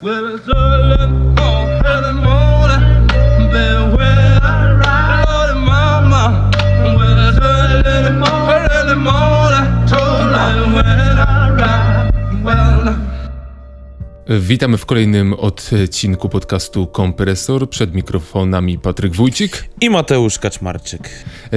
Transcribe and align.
Well, 0.00 0.36
it's 0.36 0.48
early 0.48 1.67
Witamy 14.30 14.76
w 14.76 14.86
kolejnym 14.86 15.34
odcinku 15.34 16.28
podcastu 16.28 16.86
Kompresor. 16.86 17.70
Przed 17.70 17.94
mikrofonami 17.94 18.78
Patryk 18.78 19.14
Wójcik. 19.14 19.68
i 19.80 19.90
Mateusz 19.90 20.38
Kaczmarczyk. 20.38 21.10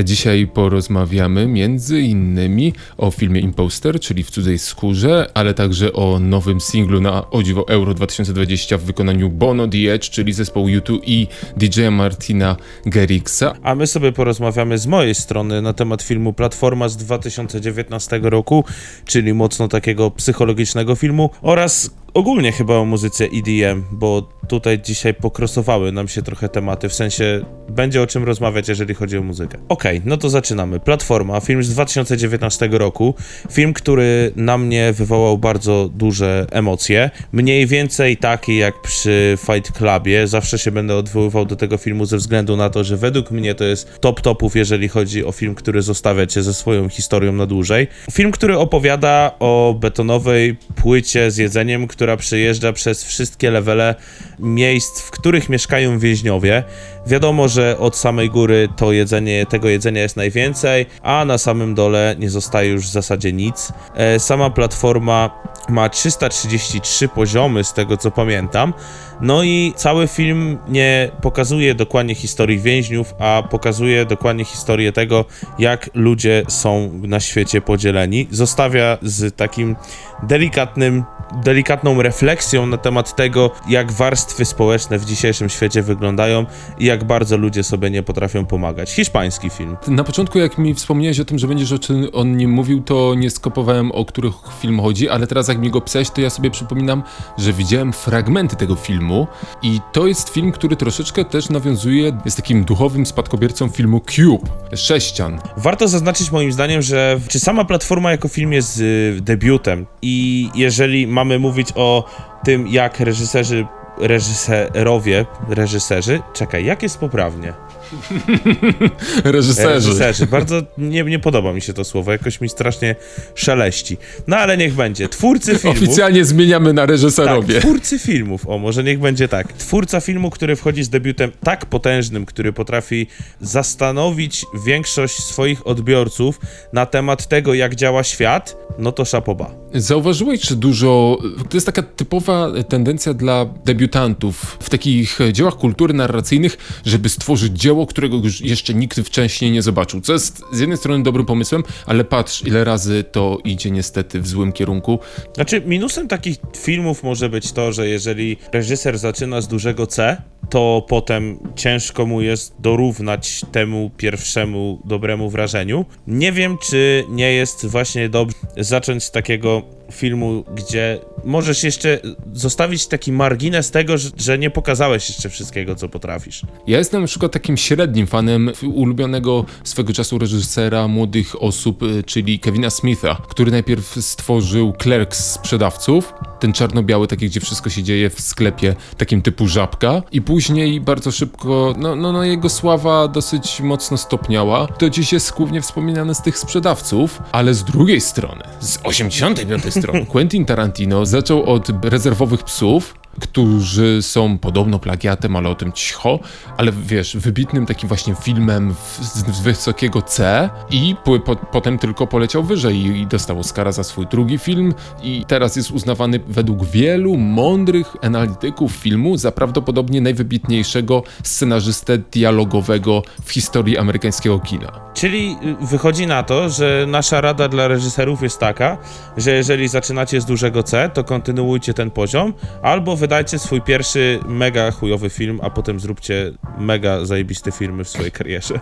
Dzisiaj 0.03 0.47
porozmawiamy 0.47 1.47
między 1.47 2.01
innymi 2.01 2.73
o 2.97 3.11
filmie 3.11 3.41
Imposter, 3.41 3.99
czyli 3.99 4.23
w 4.23 4.31
cudzej 4.31 4.59
skórze, 4.59 5.29
ale 5.33 5.53
także 5.53 5.93
o 5.93 6.19
nowym 6.19 6.61
singlu 6.61 7.01
na 7.01 7.29
o 7.29 7.43
dziwo 7.43 7.67
Euro 7.67 7.93
2020 7.93 8.77
w 8.77 8.81
wykonaniu 8.81 9.29
Bono 9.29 9.67
The 9.67 9.93
Edge, 9.93 10.09
czyli 10.09 10.33
zespołu 10.33 10.67
U2 10.67 10.99
i 11.03 11.27
DJ 11.57 11.81
Martina 11.91 12.55
Garrixa. 12.85 13.43
A 13.63 13.75
my 13.75 13.87
sobie 13.87 14.11
porozmawiamy 14.11 14.77
z 14.77 14.87
mojej 14.87 15.15
strony 15.15 15.61
na 15.61 15.73
temat 15.73 16.01
filmu 16.01 16.33
Platforma 16.33 16.89
z 16.89 16.97
2019 16.97 18.19
roku, 18.23 18.65
czyli 19.05 19.33
mocno 19.33 19.67
takiego 19.67 20.11
psychologicznego 20.11 20.95
filmu 20.95 21.29
oraz 21.41 22.00
ogólnie 22.13 22.51
chyba 22.51 22.77
o 22.77 22.85
muzyce 22.85 23.25
EDM, 23.25 23.83
bo 23.91 24.29
tutaj 24.47 24.81
dzisiaj 24.81 25.13
pokrosowały 25.13 25.91
nam 25.91 26.07
się 26.07 26.21
trochę 26.21 26.49
tematy, 26.49 26.89
w 26.89 26.93
sensie 26.93 27.45
będzie 27.69 28.01
o 28.01 28.07
czym 28.07 28.23
rozmawiać, 28.23 28.69
jeżeli 28.69 28.93
chodzi 28.93 29.17
o 29.17 29.21
muzykę. 29.21 29.57
Okej, 29.69 30.01
no 30.05 30.17
to 30.17 30.29
zaczynamy. 30.29 30.79
Platforma, 30.79 31.39
film 31.39 31.63
z 31.63 31.69
2019 31.69 32.69
roku, 32.71 33.13
film, 33.51 33.73
który 33.73 34.31
na 34.35 34.57
mnie 34.57 34.93
wywołał 34.93 35.37
bardzo 35.37 35.89
duże 35.93 36.47
emocje, 36.51 37.09
mniej 37.31 37.67
więcej 37.67 38.17
taki 38.17 38.57
jak 38.57 38.81
przy 38.81 39.37
Fight 39.45 39.71
Clubie, 39.71 40.27
zawsze 40.27 40.59
się 40.59 40.71
będę 40.71 40.95
odwoływał 40.95 41.45
do 41.45 41.55
tego 41.55 41.77
filmu 41.77 42.05
ze 42.05 42.17
względu 42.17 42.57
na 42.57 42.69
to, 42.69 42.83
że 42.83 42.97
według 42.97 43.31
mnie 43.31 43.55
to 43.55 43.63
jest 43.63 43.99
top 43.99 44.21
topów, 44.21 44.55
jeżeli 44.55 44.87
chodzi 44.87 45.25
o 45.25 45.31
film, 45.31 45.55
który 45.55 45.81
zostawia 45.81 46.25
cię 46.25 46.43
ze 46.43 46.53
swoją 46.53 46.89
historią 46.89 47.33
na 47.33 47.45
dłużej. 47.45 47.87
Film, 48.11 48.31
który 48.31 48.57
opowiada 48.57 49.31
o 49.39 49.75
betonowej 49.79 50.57
płycie 50.75 51.31
z 51.31 51.37
jedzeniem, 51.37 51.87
która 52.01 52.17
przejeżdża 52.17 52.73
przez 52.73 53.03
wszystkie 53.03 53.51
levele 53.51 53.95
miejsc, 54.39 55.01
w 55.01 55.11
których 55.11 55.49
mieszkają 55.49 55.99
więźniowie. 55.99 56.63
Wiadomo, 57.07 57.47
że 57.47 57.77
od 57.79 57.97
samej 57.97 58.29
góry 58.29 58.69
to 58.77 58.91
jedzenie, 58.91 59.45
tego 59.45 59.69
jedzenia 59.69 60.01
jest 60.01 60.17
najwięcej, 60.17 60.85
a 61.03 61.25
na 61.25 61.37
samym 61.37 61.75
dole 61.75 62.15
nie 62.19 62.29
zostaje 62.29 62.69
już 62.69 62.85
w 62.85 62.91
zasadzie 62.91 63.33
nic. 63.33 63.73
E, 63.95 64.19
sama 64.19 64.49
platforma 64.49 65.29
ma 65.69 65.89
333 65.89 67.07
poziomy, 67.07 67.63
z 67.63 67.73
tego 67.73 67.97
co 67.97 68.11
pamiętam. 68.11 68.73
No 69.21 69.43
i 69.43 69.73
cały 69.75 70.07
film 70.07 70.57
nie 70.67 71.11
pokazuje 71.21 71.75
dokładnie 71.75 72.15
historii 72.15 72.59
więźniów, 72.59 73.15
a 73.19 73.43
pokazuje 73.49 74.05
dokładnie 74.05 74.45
historię 74.45 74.91
tego, 74.91 75.25
jak 75.59 75.89
ludzie 75.93 76.43
są 76.47 76.91
na 77.03 77.19
świecie 77.19 77.61
podzieleni. 77.61 78.27
Zostawia 78.31 78.97
z 79.01 79.35
takim 79.35 79.75
delikatnym, 80.23 81.03
delikatną 81.43 82.01
refleksją 82.01 82.65
na 82.65 82.77
temat 82.77 83.15
tego, 83.15 83.51
jak 83.69 83.91
warstwy 83.91 84.45
społeczne 84.45 84.99
w 84.99 85.05
dzisiejszym 85.05 85.49
świecie 85.49 85.81
wyglądają 85.81 86.45
i 86.79 86.85
jak 86.85 87.03
bardzo 87.03 87.37
ludzie 87.37 87.63
sobie 87.63 87.89
nie 87.89 88.03
potrafią 88.03 88.45
pomagać. 88.45 88.91
Hiszpański 88.91 89.49
film. 89.49 89.77
Na 89.87 90.03
początku, 90.03 90.39
jak 90.39 90.57
mi 90.57 90.73
wspomniałeś 90.73 91.19
o 91.19 91.25
tym, 91.25 91.39
że 91.39 91.47
będziesz 91.47 91.71
o, 91.71 91.79
czym 91.79 92.07
o 92.13 92.23
nim 92.23 92.51
mówił, 92.51 92.81
to 92.81 93.15
nie 93.17 93.29
skopowałem, 93.29 93.91
o 93.91 94.05
których 94.05 94.33
film 94.59 94.79
chodzi, 94.79 95.09
ale 95.09 95.27
teraz 95.27 95.47
jak 95.47 95.59
mi 95.59 95.71
go 95.71 95.81
pisałeś, 95.81 96.09
to 96.09 96.21
ja 96.21 96.29
sobie 96.29 96.51
przypominam, 96.51 97.03
że 97.37 97.53
widziałem 97.53 97.93
fragmenty 97.93 98.55
tego 98.55 98.75
filmu 98.75 99.27
i 99.61 99.79
to 99.91 100.07
jest 100.07 100.29
film, 100.29 100.51
który 100.51 100.75
troszeczkę 100.75 101.25
też 101.25 101.49
nawiązuje, 101.49 102.17
jest 102.25 102.37
takim 102.37 102.63
duchowym 102.63 103.05
spadkobiercą 103.05 103.69
filmu 103.69 103.99
Cube, 103.99 104.49
Sześcian. 104.75 105.39
Warto 105.57 105.87
zaznaczyć 105.87 106.31
moim 106.31 106.51
zdaniem, 106.51 106.81
że 106.81 107.19
czy 107.27 107.39
sama 107.39 107.65
platforma 107.65 108.11
jako 108.11 108.27
film 108.27 108.53
jest 108.53 108.79
y, 108.79 109.17
debiutem 109.21 109.85
i 110.01 110.49
jeżeli 110.55 111.07
mamy 111.21 111.39
mówić 111.39 111.73
o 111.75 112.03
tym, 112.43 112.67
jak 112.67 112.99
reżyserzy, 112.99 113.67
reżyserowie, 113.97 115.25
reżyserzy, 115.49 116.21
czekaj, 116.33 116.65
jak 116.65 116.83
jest 116.83 116.99
poprawnie? 116.99 117.53
Reżyserzy. 119.23 119.69
Reżyserzy. 119.69 120.27
Bardzo 120.27 120.61
nie, 120.77 121.03
nie 121.03 121.19
podoba 121.19 121.53
mi 121.53 121.61
się 121.61 121.73
to 121.73 121.83
słowo, 121.83 122.11
jakoś 122.11 122.41
mi 122.41 122.49
strasznie 122.49 122.95
szeleści. 123.35 123.97
No 124.27 124.37
ale 124.37 124.57
niech 124.57 124.73
będzie. 124.73 125.09
Twórcy 125.09 125.55
filmu. 125.59 125.77
Oficjalnie 125.77 126.25
zmieniamy 126.25 126.73
na 126.73 126.85
reżyserowie. 126.85 127.53
Tak, 127.53 127.63
twórcy 127.63 127.99
filmów, 127.99 128.49
o 128.49 128.57
może 128.57 128.83
niech 128.83 128.99
będzie 128.99 129.27
tak. 129.27 129.53
Twórca 129.53 130.01
filmu, 130.01 130.29
który 130.29 130.55
wchodzi 130.55 130.83
z 130.83 130.89
debiutem 130.89 131.31
tak 131.43 131.65
potężnym, 131.65 132.25
który 132.25 132.53
potrafi 132.53 133.07
zastanowić 133.41 134.45
większość 134.65 135.23
swoich 135.23 135.67
odbiorców 135.67 136.39
na 136.73 136.85
temat 136.85 137.27
tego, 137.27 137.53
jak 137.53 137.75
działa 137.75 138.03
świat, 138.03 138.57
no 138.79 138.91
to 138.91 139.05
szapoba. 139.05 139.51
Zauważyłeś, 139.73 140.41
że 140.41 140.55
dużo. 140.55 141.17
To 141.49 141.57
jest 141.57 141.65
taka 141.65 141.83
typowa 141.83 142.47
tendencja 142.69 143.13
dla 143.13 143.45
debiutantów 143.65 144.57
w 144.59 144.69
takich 144.69 145.19
dziełach 145.31 145.55
kultury 145.55 145.93
narracyjnych, 145.93 146.81
żeby 146.85 147.09
stworzyć 147.09 147.59
dzieło, 147.59 147.80
którego 147.85 148.17
już 148.17 148.41
jeszcze 148.41 148.73
nikt 148.73 148.99
wcześniej 148.99 149.51
nie 149.51 149.61
zobaczył. 149.61 150.01
Co 150.01 150.13
jest 150.13 150.43
z 150.51 150.59
jednej 150.59 150.77
strony 150.77 151.03
dobrym 151.03 151.25
pomysłem, 151.25 151.63
ale 151.85 152.03
patrz, 152.03 152.43
ile 152.45 152.63
razy 152.63 153.03
to 153.11 153.37
idzie 153.43 153.71
niestety 153.71 154.21
w 154.21 154.27
złym 154.27 154.51
kierunku. 154.51 154.99
Znaczy, 155.35 155.61
minusem 155.65 156.07
takich 156.07 156.37
filmów 156.57 157.03
może 157.03 157.29
być 157.29 157.51
to, 157.51 157.71
że 157.71 157.87
jeżeli 157.87 158.37
reżyser 158.53 158.97
zaczyna 158.97 159.41
z 159.41 159.47
dużego 159.47 159.87
C, 159.87 160.21
to 160.49 160.85
potem 160.89 161.39
ciężko 161.55 162.05
mu 162.05 162.21
jest 162.21 162.55
dorównać 162.59 163.41
temu 163.51 163.91
pierwszemu 163.97 164.81
dobremu 164.85 165.29
wrażeniu. 165.29 165.85
Nie 166.07 166.31
wiem, 166.31 166.57
czy 166.57 167.05
nie 167.09 167.33
jest 167.33 167.65
właśnie 167.65 168.09
dobrze 168.09 168.37
zacząć 168.57 169.03
z 169.03 169.11
takiego 169.11 169.61
filmu, 169.91 170.43
gdzie 170.55 170.99
możesz 171.23 171.63
jeszcze 171.63 171.99
zostawić 172.33 172.87
taki 172.87 173.11
margines 173.11 173.71
tego, 173.71 173.95
że, 174.17 174.37
nie 174.37 174.49
pokazałeś 174.49 175.09
jeszcze 175.09 175.29
wszystkiego, 175.29 175.75
co 175.75 175.89
potrafisz. 175.89 176.41
Ja 176.67 176.77
jestem 176.77 177.01
na 177.01 177.07
przykład 177.07 177.31
takim 177.31 177.57
średnim 177.57 178.07
fanem 178.07 178.51
ulubionego 178.73 179.45
swego 179.63 179.93
czasu 179.93 180.17
reżysera 180.17 180.87
młodych 180.87 181.43
osób, 181.43 181.83
y, 181.83 182.03
czyli 182.03 182.39
Kevina 182.39 182.69
Smitha, 182.69 183.21
który 183.29 183.51
najpierw 183.51 183.97
stworzył 184.01 184.73
Clerks 184.81 185.31
sprzedawców, 185.31 186.13
ten 186.39 186.53
czarno-biały, 186.53 187.07
taki 187.07 187.25
gdzie 187.25 187.39
wszystko 187.39 187.69
się 187.69 187.83
dzieje 187.83 188.09
w 188.09 188.21
sklepie, 188.21 188.75
takim 188.97 189.21
typu 189.21 189.47
żabka 189.47 190.01
i 190.11 190.21
później 190.21 190.81
bardzo 190.81 191.11
szybko, 191.11 191.73
no, 191.77 191.95
no, 191.95 192.11
no 192.11 192.23
jego 192.23 192.49
sława 192.49 193.07
dosyć 193.07 193.61
mocno 193.61 193.97
stopniała. 193.97 194.67
To 194.67 194.89
dziś 194.89 195.13
jest 195.13 195.33
głównie 195.33 195.61
wspominane 195.61 196.15
z 196.15 196.21
tych 196.21 196.37
sprzedawców, 196.37 197.21
ale 197.31 197.53
z 197.53 197.63
drugiej 197.63 198.01
strony, 198.01 198.43
z 198.59 198.79
85 198.83 199.63
strony, 199.63 199.80
Quentin 200.07 200.45
Tarantino 200.45 201.05
zaczął 201.05 201.43
od 201.43 201.85
rezerwowych 201.85 202.43
psów, 202.43 202.95
którzy 203.19 204.01
są 204.01 204.37
podobno 204.37 204.79
plagiatem, 204.79 205.35
ale 205.35 205.49
o 205.49 205.55
tym 205.55 205.71
cicho, 205.71 206.19
ale 206.57 206.71
wiesz, 206.71 207.17
wybitnym 207.17 207.65
takim 207.65 207.89
właśnie 207.89 208.15
filmem 208.15 208.75
z, 209.01 209.35
z 209.37 209.41
wysokiego 209.41 210.01
C 210.01 210.49
i 210.69 210.95
po, 211.03 211.19
po, 211.19 211.35
potem 211.35 211.77
tylko 211.77 212.07
poleciał 212.07 212.43
wyżej 212.43 212.75
i, 212.75 213.01
i 213.01 213.07
dostał 213.07 213.39
Oscara 213.39 213.71
za 213.71 213.83
swój 213.83 214.07
drugi 214.07 214.37
film 214.37 214.73
i 215.03 215.25
teraz 215.27 215.55
jest 215.55 215.71
uznawany 215.71 216.19
według 216.27 216.65
wielu 216.65 217.17
mądrych 217.17 217.95
analityków 218.01 218.71
filmu 218.71 219.17
za 219.17 219.31
prawdopodobnie 219.31 220.01
najwybitniejszego 220.01 221.03
scenarzystę 221.23 221.97
dialogowego 221.97 223.03
w 223.25 223.31
historii 223.31 223.77
amerykańskiego 223.77 224.39
kina. 224.39 224.91
Czyli 224.93 225.37
y, 225.61 225.65
wychodzi 225.65 226.07
na 226.07 226.23
to, 226.23 226.49
że 226.49 226.85
nasza 226.87 227.21
rada 227.21 227.47
dla 227.47 227.67
reżyserów 227.67 228.23
jest 228.23 228.39
taka, 228.39 228.77
że 229.17 229.31
jeżeli 229.31 229.67
zaczynacie 229.67 230.21
z 230.21 230.25
dużego 230.25 230.63
C, 230.63 230.89
to 230.93 231.03
kontynuujcie 231.03 231.73
ten 231.73 231.91
poziom, 231.91 232.33
albo 232.61 232.95
wydajcie 233.01 233.39
swój 233.39 233.61
pierwszy 233.61 234.19
mega 234.27 234.71
chujowy 234.71 235.09
film, 235.09 235.39
a 235.43 235.49
potem 235.49 235.79
zróbcie 235.79 236.31
mega 236.57 237.05
zajebiste 237.05 237.51
filmy 237.51 237.83
w 237.83 237.89
swojej 237.89 238.11
karierze. 238.11 238.59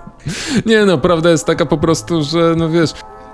Nie 0.65 0.85
no, 0.85 0.97
prawda 0.97 1.29
jest 1.29 1.45
taka 1.45 1.65
po 1.65 1.77
prostu, 1.77 2.23
że 2.23 2.53
no 2.57 2.69
wiesz, 2.69 2.89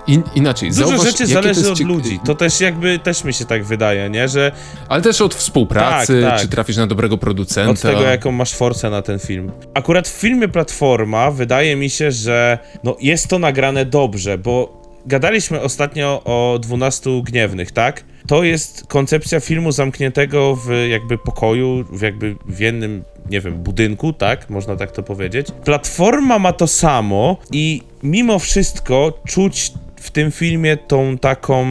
in, 0.06 0.22
inaczej, 0.34 0.68
Dużo 0.70 0.86
zauważ, 0.88 1.06
rzeczy 1.06 1.26
zależy 1.26 1.72
od 1.72 1.80
ludzi. 1.80 2.20
To 2.24 2.34
też 2.34 2.60
jakby, 2.60 2.98
też 2.98 3.24
mi 3.24 3.32
się 3.32 3.44
tak 3.44 3.64
wydaje, 3.64 4.10
nie? 4.10 4.28
Że 4.28 4.52
Ale 4.88 5.02
też 5.02 5.20
od 5.20 5.34
współpracy, 5.34 6.22
Tak, 6.22 6.30
tak. 6.30 6.40
czy 6.40 6.48
trafisz 6.48 6.76
na 6.76 6.86
dobrego 6.86 7.18
producenta. 7.18 7.70
od 7.70 7.80
tego, 7.80 8.02
jaką 8.02 8.32
masz 8.32 8.54
forcę 8.54 8.90
na 8.90 9.02
ten 9.02 9.18
film. 9.18 9.52
Akurat 9.74 10.08
w 10.08 10.12
filmie 10.20 10.48
Platforma 10.48 11.30
wydaje 11.30 11.76
mi 11.76 11.90
się, 11.90 12.12
że 12.12 12.58
no, 12.84 12.96
jest 13.00 13.28
to 13.28 13.38
nagrane 13.38 13.84
dobrze, 13.84 14.38
bo 14.38 14.82
gadaliśmy 15.06 15.60
ostatnio 15.60 16.22
o 16.24 16.58
12 16.58 17.22
Gniewnych, 17.24 17.72
tak? 17.72 18.04
To 18.26 18.44
jest 18.44 18.86
koncepcja 18.86 19.40
filmu 19.40 19.72
zamkniętego 19.72 20.56
w 20.56 20.70
jakby 20.90 21.18
pokoju, 21.18 21.84
w 21.90 22.02
jakby 22.02 22.36
w 22.46 22.60
jednym, 22.60 23.04
nie 23.30 23.40
wiem, 23.40 23.54
budynku, 23.54 24.12
tak? 24.12 24.50
Można 24.50 24.76
tak 24.76 24.92
to 24.92 25.02
powiedzieć. 25.02 25.46
Platforma 25.64 26.38
ma 26.38 26.52
to 26.52 26.66
samo 26.66 27.36
i 27.52 27.82
mimo 28.02 28.38
wszystko 28.38 29.12
czuć 29.26 29.72
w 29.96 30.10
tym 30.10 30.32
filmie 30.32 30.76
tą 30.76 31.18
taką 31.18 31.66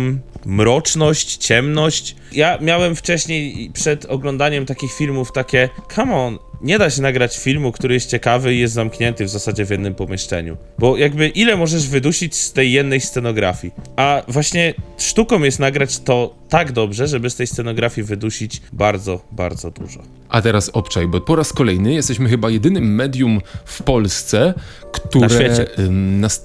mroczność, 0.45 1.37
ciemność. 1.37 2.15
Ja 2.31 2.57
miałem 2.61 2.95
wcześniej 2.95 3.71
przed 3.73 4.05
oglądaniem 4.05 4.65
takich 4.65 4.93
filmów 4.93 5.31
takie, 5.31 5.69
come 5.95 6.15
on, 6.15 6.37
nie 6.61 6.79
da 6.79 6.89
się 6.89 7.01
nagrać 7.01 7.37
filmu, 7.37 7.71
który 7.71 7.93
jest 7.93 8.09
ciekawy 8.09 8.53
i 8.53 8.59
jest 8.59 8.73
zamknięty 8.73 9.25
w 9.25 9.29
zasadzie 9.29 9.65
w 9.65 9.69
jednym 9.69 9.95
pomieszczeniu. 9.95 10.57
Bo 10.79 10.97
jakby 10.97 11.27
ile 11.27 11.57
możesz 11.57 11.87
wydusić 11.87 12.35
z 12.35 12.53
tej 12.53 12.71
jednej 12.71 13.01
scenografii? 13.01 13.73
A 13.95 14.21
właśnie 14.27 14.73
sztuką 14.97 15.43
jest 15.43 15.59
nagrać 15.59 15.99
to 15.99 16.35
tak 16.49 16.71
dobrze, 16.71 17.07
żeby 17.07 17.29
z 17.29 17.35
tej 17.35 17.47
scenografii 17.47 18.07
wydusić 18.07 18.61
bardzo, 18.73 19.21
bardzo 19.31 19.71
dużo. 19.71 19.99
A 20.29 20.41
teraz 20.41 20.69
obczaj, 20.73 21.07
bo 21.07 21.21
po 21.21 21.35
raz 21.35 21.53
kolejny 21.53 21.93
jesteśmy 21.93 22.29
chyba 22.29 22.49
jedynym 22.49 22.95
medium 22.95 23.41
w 23.65 23.83
Polsce, 23.83 24.53
które. 24.91 25.27
Na 25.27 25.33
świecie. 25.35 25.67
ym, 25.79 26.19
nas- 26.19 26.43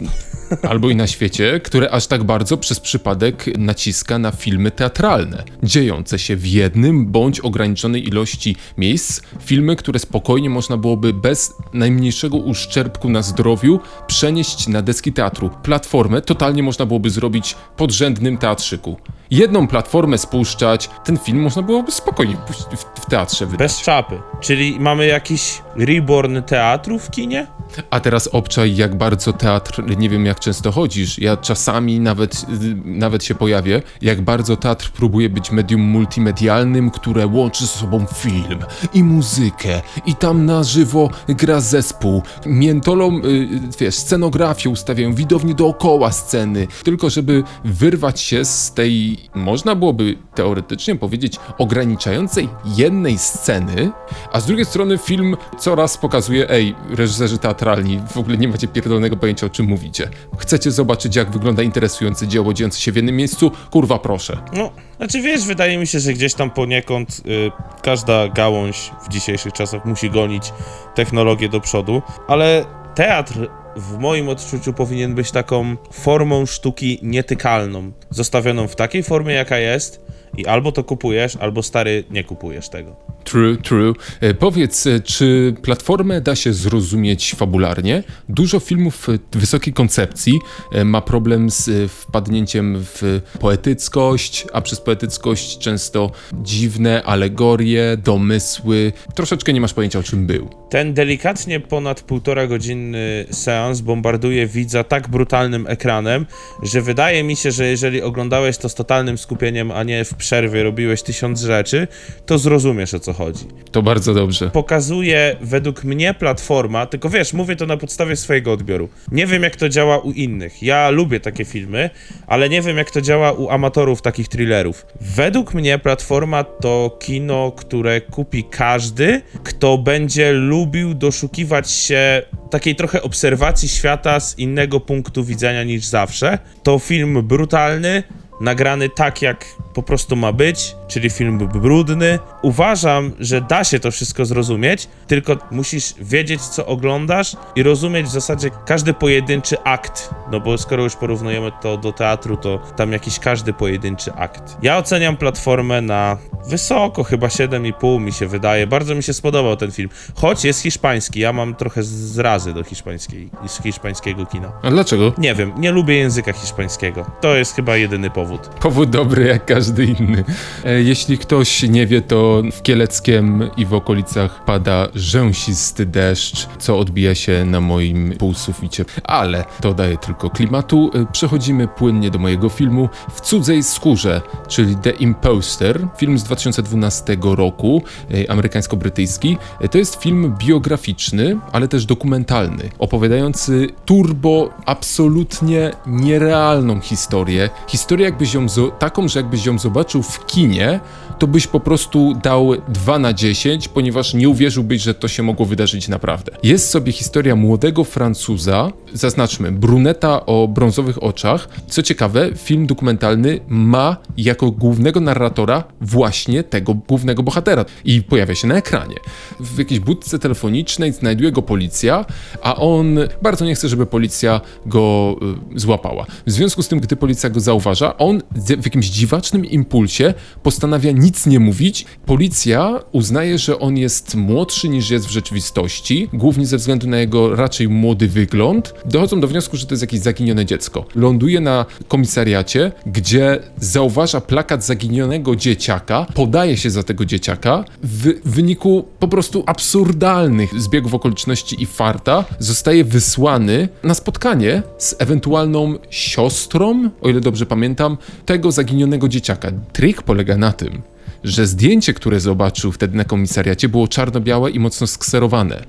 albo 0.69 0.91
i 0.91 0.97
na 0.97 1.07
świecie, 1.07 1.61
które 1.61 1.91
aż 1.91 2.07
tak 2.07 2.25
bardzo 2.25 2.57
przez 2.57 2.81
przypadek 2.81 3.59
naciska 3.59 4.19
na 4.19 4.31
filmy 4.31 4.71
teatralne, 4.71 5.45
dziejące 5.63 6.19
się 6.19 6.37
w 6.37 6.47
jednym 6.47 7.07
bądź 7.07 7.41
ograniczonej 7.41 8.09
ilości 8.09 8.57
miejsc, 8.79 9.23
filmy, 9.41 9.77
które 9.77 9.99
spokojnie 9.99 10.51
można 10.51 10.77
byłoby 10.77 11.13
bez 11.13 11.55
najmniejszego 11.73 12.37
uszczerbku 12.37 13.11
na 13.11 13.23
zdrowiu 13.23 13.81
przenieść 14.07 14.69
na 14.69 14.83
deski 14.83 15.13
teatru. 15.13 15.51
Platformę 15.63 16.23
totalnie 16.23 16.63
można 16.63 16.87
byłoby 16.87 17.11
zrobić 17.11 17.57
podrzędnym 17.77 18.39
teatrzyku. 18.39 18.97
Jedną 19.31 19.69
platformę 19.69 20.19
spuszczać, 20.19 20.91
ten 21.05 21.19
film 21.19 21.41
można 21.41 21.63
byłoby 21.63 21.93
spokojnie 21.93 22.37
w, 22.37 23.01
w 23.01 23.07
teatrze 23.11 23.47
wydać. 23.47 23.59
Bez 23.59 23.81
czapy. 23.83 24.19
Czyli 24.41 24.81
mamy 24.81 25.07
jakiś 25.07 25.63
reborn 25.77 26.43
teatru 26.43 26.99
w 26.99 27.11
kinie? 27.11 27.47
A 27.91 28.01
teraz 28.01 28.27
obczaj, 28.27 28.77
jak 28.77 28.95
bardzo 28.95 29.33
teatr, 29.33 29.97
nie 29.97 30.09
wiem 30.09 30.27
jak 30.27 30.41
często 30.41 30.73
chodzisz, 30.73 31.19
ja 31.19 31.37
czasami 31.37 32.01
nawet, 32.01 32.47
nawet 32.85 33.25
się 33.25 33.35
pojawię, 33.35 33.83
jak 34.03 34.21
bardzo 34.21 34.57
teatr 34.57 34.91
próbuje 34.91 35.29
być 35.29 35.51
medium 35.51 35.81
multimedialnym, 35.81 36.91
które 36.91 37.27
łączy 37.27 37.67
ze 37.67 37.73
sobą 37.73 38.07
film 38.15 38.59
i 38.95 39.05
muzykę. 39.05 39.83
I 40.07 40.15
tam 40.15 40.47
na 40.47 40.63
żywo 40.63 41.11
gra 41.29 41.61
zespół, 41.61 42.23
miętolą, 42.47 43.17
y, 43.19 43.49
wiesz, 43.79 43.95
scenografię 43.95 44.71
ustawiają, 44.71 45.15
widownię 45.15 45.55
dookoła 45.55 46.13
sceny, 46.13 46.67
tylko 46.85 47.11
żeby 47.11 47.43
wyrwać 47.65 48.21
się 48.21 48.45
z 48.45 48.73
tej, 48.73 49.19
można 49.35 49.75
byłoby 49.75 50.19
teoretycznie 50.35 50.97
powiedzieć, 50.97 51.37
ograniczającej 51.59 52.49
jednej 52.77 53.19
sceny, 53.19 53.91
a 54.33 54.41
z 54.41 54.47
drugiej 54.47 54.65
strony 54.65 54.99
film 54.99 55.37
coraz 55.61 55.99
pokazuje, 55.99 56.51
ej, 56.51 56.75
reżyserzy 56.91 57.39
teatralni, 57.39 58.01
w 58.11 58.17
ogóle 58.17 58.37
nie 58.37 58.49
macie 58.49 58.69
pierdolonego 58.69 59.17
pojęcia 59.17 59.47
o 59.47 59.51
czym 59.51 59.67
mówicie. 59.67 60.09
Chcecie 60.39 60.71
zobaczyć 60.71 61.17
jak 61.17 61.31
wygląda 61.31 61.63
interesujące 61.63 62.27
dzieło 62.27 62.55
dziejące 62.55 62.81
się 62.81 62.93
w 62.93 62.97
jednym 62.97 63.17
miejscu? 63.17 63.51
Kurwa 63.71 63.99
proszę. 63.99 64.43
No, 64.53 64.71
znaczy 64.97 65.23
wiesz, 65.23 65.45
wydaje 65.45 65.79
mi 65.79 65.87
się, 65.87 66.01
że 66.01 66.13
gdzieś 66.13 66.35
tam 66.35 66.51
poniekąd 66.51 67.21
y, 67.27 67.51
każda 67.83 68.29
gałąź 68.29 68.91
w 69.07 69.09
dzisiejszych 69.09 69.53
czasach 69.53 69.85
musi 69.85 70.11
gonić 70.11 70.53
technologię 70.95 71.49
do 71.49 71.61
przodu, 71.61 72.03
ale 72.29 72.65
teatr 72.95 73.49
w 73.77 73.99
moim 73.99 74.29
odczuciu 74.29 74.73
powinien 74.73 75.15
być 75.15 75.31
taką 75.31 75.77
formą 75.93 76.47
sztuki 76.47 76.99
nietykalną, 77.03 77.93
zostawioną 78.11 78.69
w 78.69 78.77
takiej 78.77 79.03
formie, 79.03 79.35
jaka 79.35 79.59
jest 79.59 80.10
i 80.37 80.47
albo 80.47 80.73
to 80.73 80.85
kupujesz, 80.85 81.37
albo 81.37 81.63
stary 81.63 82.05
nie 82.11 82.25
kupujesz 82.25 82.69
tego. 82.69 82.97
True, 83.25 83.57
true. 83.57 83.93
E, 84.21 84.35
powiedz, 84.35 84.87
e, 84.87 85.01
czy 85.01 85.55
platformę 85.63 86.21
da 86.21 86.37
się 86.37 86.53
zrozumieć 86.53 87.35
fabularnie? 87.35 88.03
Dużo 88.29 88.61
filmów 88.61 89.07
wysokiej 89.33 89.73
koncepcji 89.73 90.39
e, 90.73 90.85
ma 90.85 91.01
problem 91.01 91.51
z 91.51 91.93
wpadnięciem 91.93 92.77
w 92.79 93.21
poetyckość, 93.41 94.47
a 94.53 94.61
przez 94.61 94.81
poetyckość 94.81 95.59
często 95.59 96.11
dziwne 96.33 97.03
alegorie, 97.03 97.97
domysły. 98.05 98.93
Troszeczkę 99.15 99.53
nie 99.53 99.61
masz 99.61 99.75
pojęcia 99.75 99.99
o 99.99 100.03
czym 100.03 100.27
był. 100.27 100.49
Ten 100.71 100.95
delikatnie 100.95 101.61
ponad 101.61 102.03
półtora 102.03 102.47
godzinny 102.47 103.27
seans 103.31 103.81
bombarduje 103.81 104.47
widza 104.47 104.85
tak 104.85 105.09
brutalnym 105.09 105.67
ekranem, 105.67 106.27
że 106.63 106.83
wydaje 106.83 107.23
mi 107.23 107.37
się, 107.37 107.51
że 107.51 107.67
jeżeli 107.67 108.03
oglądałeś 108.03 108.59
to 108.59 108.69
z 108.69 108.75
totalnym 108.75 109.19
skupieniem, 109.19 109.71
a 109.71 109.83
nie 109.83 110.05
w 110.05 110.15
przerwie 110.21 110.63
robiłeś 110.63 111.03
tysiąc 111.03 111.41
rzeczy, 111.41 111.89
to 112.27 112.39
zrozumiesz 112.39 112.95
o 112.95 113.01
co 113.01 113.13
chodzi. 113.13 113.45
To 113.71 113.83
bardzo 113.83 114.15
dobrze. 114.15 114.51
Pokazuje 114.51 115.37
według 115.41 115.85
mnie 115.85 116.15
platforma, 116.15 116.87
tylko 116.87 117.11
wiesz, 117.11 117.33
mówię 117.33 117.57
to 117.57 117.67
na 117.67 117.77
podstawie 117.77 118.17
swojego 118.17 118.53
odbioru. 118.53 118.89
Nie 119.13 119.27
wiem 119.27 119.43
jak 119.43 119.57
to 119.57 119.69
działa 119.69 119.99
u 119.99 120.13
innych. 120.13 120.63
Ja 120.63 120.91
lubię 120.91 121.21
takie 121.21 121.45
filmy, 121.45 121.91
ale 122.27 122.49
nie 122.49 122.63
wiem 122.63 122.77
jak 122.77 122.91
to 122.91 123.01
działa 123.01 123.33
u 123.33 123.49
amatorów 123.49 124.03
takich 124.03 124.29
thrillerów. 124.29 124.87
Według 125.01 125.55
mnie 125.55 125.79
platforma 125.79 126.45
to 126.45 126.99
kino, 127.01 127.53
które 127.57 128.01
kupi 128.01 128.45
każdy, 128.45 129.23
kto 129.45 129.79
będzie 129.79 130.33
lubił 130.33 130.95
doszukiwać 130.95 131.71
się 131.71 132.23
takiej 132.51 132.77
trochę 132.77 133.03
obserwacji 133.03 133.69
świata 133.69 134.21
z 134.21 134.39
innego 134.39 134.81
punktu 134.81 135.25
widzenia 135.25 135.65
niż 135.65 135.85
zawsze. 135.85 136.39
To 136.63 136.79
film 136.79 137.23
brutalny, 137.23 138.03
nagrany 138.41 138.89
tak, 138.89 139.23
jak 139.23 139.45
po 139.75 139.83
prostu 139.83 140.17
ma 140.17 140.33
być, 140.33 140.77
czyli 140.89 141.11
film 141.11 141.39
b- 141.39 141.61
brudny. 141.61 142.19
Uważam, 142.43 143.13
że 143.21 143.41
da 143.41 143.65
się 143.65 143.81
to 143.81 143.91
wszystko 143.91 144.25
zrozumieć, 144.27 144.89
tylko 145.07 145.37
musisz 145.51 145.95
wiedzieć, 146.01 146.43
co 146.43 146.67
oglądasz 146.67 147.37
i 147.57 147.63
rozumieć 147.63 148.07
w 148.07 148.11
zasadzie 148.11 148.51
każdy 148.67 148.95
pojedynczy 148.95 149.57
akt. 149.65 150.11
No 150.33 150.41
bo 150.41 150.59
skoro 150.59 150.83
już 150.85 150.97
porównujemy 150.97 151.53
to 151.63 151.77
do 151.77 151.93
teatru, 151.93 152.37
to 152.37 152.59
tam 152.77 152.93
jakiś 152.93 153.19
każdy 153.19 153.53
pojedynczy 153.53 154.13
akt. 154.13 154.57
Ja 154.63 154.79
oceniam 154.79 155.17
platformę 155.17 155.81
na 155.81 156.17
wysoko, 156.49 157.05
chyba 157.05 157.27
7,5 157.27 158.01
mi 158.01 158.13
się 158.13 158.27
wydaje. 158.27 158.67
Bardzo 158.67 158.95
mi 158.95 159.03
się 159.03 159.13
spodobał 159.13 159.57
ten 159.57 159.71
film. 159.73 159.89
Choć 160.15 160.45
jest 160.45 160.63
hiszpański, 160.63 161.21
ja 161.21 161.33
mam 161.33 161.55
trochę 161.55 161.83
zrazy 161.83 162.53
do 162.55 162.65
hiszpańskiej, 162.65 163.31
z 163.47 163.63
hiszpańskiego 163.63 164.27
kina. 164.27 164.53
A 164.63 164.71
dlaczego? 164.71 165.13
Nie 165.19 165.35
wiem, 165.35 165.53
nie 165.57 165.71
lubię 165.73 165.95
języka 165.97 166.33
hiszpańskiego. 166.33 167.07
To 167.21 167.35
jest 167.37 167.55
chyba 167.57 167.77
jedyny 167.77 168.11
powód. 168.11 168.41
Powód 168.61 168.91
dobry 168.91 169.27
jak 169.27 169.47
każdy 169.47 169.60
inny. 169.69 170.25
E, 170.65 170.83
jeśli 170.83 171.19
ktoś 171.19 171.63
nie 171.63 171.87
wie, 171.87 172.03
to 172.03 172.43
w 172.53 172.63
Kieleckiem 172.63 173.51
i 173.57 173.67
w 173.67 173.75
okolicach 173.75 174.45
pada 174.45 174.89
rzęsisty 174.95 175.87
deszcz, 175.87 176.49
co 176.59 176.79
odbija 176.79 177.15
się 177.15 177.45
na 177.45 177.61
moim 177.61 178.13
półsuficie. 178.19 178.85
Ale 179.05 179.45
to 179.61 179.75
daje 179.75 179.97
tylko 179.97 180.31
klimatu. 180.31 180.91
E, 180.95 181.07
Przechodzimy 181.13 181.69
płynnie 181.69 182.11
do 182.11 182.19
mojego 182.19 182.49
filmu 182.49 182.89
W 183.15 183.21
cudzej 183.21 183.63
skórze, 183.63 184.21
czyli 184.49 184.77
The 184.77 184.91
Imposter, 184.91 185.89
film 185.99 186.19
z 186.19 186.25
2012 186.25 187.17
roku, 187.23 187.83
e, 188.11 188.31
amerykańsko-brytyjski. 188.31 189.37
To 189.71 189.79
jest 189.79 190.03
film 190.03 190.35
biograficzny, 190.39 191.39
ale 191.53 191.69
też 191.69 191.87
dokumentalny, 191.87 192.71
opowiadający 192.79 193.69
turbo, 193.85 194.51
absolutnie 194.67 195.71
nierealną 195.87 196.81
historię. 196.81 197.51
Historię 197.69 198.05
jakbyś 198.05 198.35
ją, 198.35 198.47
taką, 198.79 199.09
że 199.09 199.21
jakbyś 199.21 199.47
ją 199.47 199.50
zobaczył 199.59 200.03
w 200.03 200.27
kinie, 200.27 200.81
to 201.21 201.27
byś 201.27 201.47
po 201.47 201.61
prostu 201.61 202.15
dał 202.23 202.53
2 202.69 202.99
na 202.99 203.13
10, 203.13 203.69
ponieważ 203.69 204.15
nie 204.15 204.29
uwierzyłbyś, 204.29 204.83
że 204.83 204.95
to 204.95 205.09
się 205.09 205.23
mogło 205.23 205.47
wydarzyć 205.47 205.89
naprawdę. 205.89 206.33
Jest 206.43 206.71
sobie 206.71 206.93
historia 206.93 207.37
młodego 207.37 207.85
Francuza, 207.85 208.73
zaznaczmy, 208.95 209.53
bruneta 209.53 210.27
o 210.27 210.49
brązowych 210.49 211.03
oczach. 211.03 211.49
Co 211.69 211.83
ciekawe, 211.83 212.31
film 212.37 212.67
dokumentalny 212.67 213.41
ma 213.49 213.97
jako 214.17 214.51
głównego 214.51 215.01
narratora 215.01 215.65
właśnie 215.81 216.43
tego 216.43 216.75
głównego 216.75 217.23
bohatera 217.23 217.65
i 217.85 218.03
pojawia 218.03 218.35
się 218.35 218.49
na 218.49 218.57
ekranie. 218.57 218.97
W 219.41 219.59
jakiejś 219.59 219.81
budce 219.81 220.19
telefonicznej 220.19 220.93
znajduje 220.93 221.33
go 221.33 221.43
policja, 221.43 222.05
a 222.43 222.57
on 222.57 222.99
bardzo 223.23 223.45
nie 223.45 223.55
chce, 223.55 223.69
żeby 223.69 223.87
policja 223.87 224.41
go 224.67 225.17
y, 225.57 225.61
złapała. 225.61 226.07
W 226.27 226.31
związku 226.31 226.63
z 226.63 226.69
tym, 226.69 226.81
gdy 226.81 226.97
policja 226.97 227.31
go 227.31 227.41
zauważa, 227.41 227.97
on 227.97 228.23
w 228.37 228.65
jakimś 228.65 228.87
dziwacznym 228.87 229.45
impulsie 229.45 230.15
postanawia 230.43 230.93
nic 230.93 231.10
nie 231.27 231.41
mówić. 231.41 231.87
Policja 232.07 232.81
uznaje, 232.93 233.39
że 233.39 233.59
on 233.59 233.77
jest 233.77 234.15
młodszy 234.15 234.69
niż 234.69 234.91
jest 234.91 235.07
w 235.07 235.11
rzeczywistości, 235.11 236.09
głównie 236.13 236.47
ze 236.47 236.57
względu 236.57 236.89
na 236.89 236.99
jego 236.99 237.37
raczej 237.37 237.69
młody 237.69 238.09
wygląd. 238.09 238.75
Dochodzą 238.85 239.21
do 239.21 239.29
wniosku, 239.29 239.57
że 239.57 239.67
to 239.67 239.75
jest 239.75 239.83
jakieś 239.83 240.01
zaginione 240.01 240.47
dziecko. 240.47 240.85
Ląduje 240.95 241.41
na 241.41 241.67
komisariacie, 241.89 242.73
gdzie 242.87 243.39
zauważa 243.61 244.21
plakat 244.21 244.65
zaginionego 244.65 245.37
dzieciaka, 245.37 246.07
podaje 246.15 246.57
się 246.57 246.71
za 246.71 246.83
tego 246.83 247.05
dzieciaka. 247.05 247.65
W 247.83 248.13
wyniku 248.25 248.85
po 248.99 249.09
prostu 249.09 249.45
absurdalnych 249.47 250.61
zbiegów 250.61 250.95
okoliczności 250.95 251.63
i 251.63 251.67
farta 251.67 252.25
zostaje 252.39 252.85
wysłany 252.85 253.69
na 253.83 253.95
spotkanie 253.95 254.63
z 254.79 254.95
ewentualną 254.99 255.75
siostrą, 255.91 256.91
o 257.01 257.09
ile 257.09 257.21
dobrze 257.21 257.47
pamiętam, 257.47 257.97
tego 258.27 258.53
zaginionego 258.53 259.09
dzieciaka. 259.09 259.51
Trik 259.73 260.03
polega 260.03 260.37
na 260.37 260.53
tym, 260.53 260.83
że 261.25 261.47
zdjęcie, 261.47 261.95
które 261.95 262.21
zobaczył 262.21 262.73
wtedy 262.73 262.97
na 262.97 263.05
komisariacie, 263.05 263.69
było 263.69 263.89
czarno-białe 263.89 264.51
i 264.51 264.59
mocno 264.59 264.87
skserowane. 264.87 265.65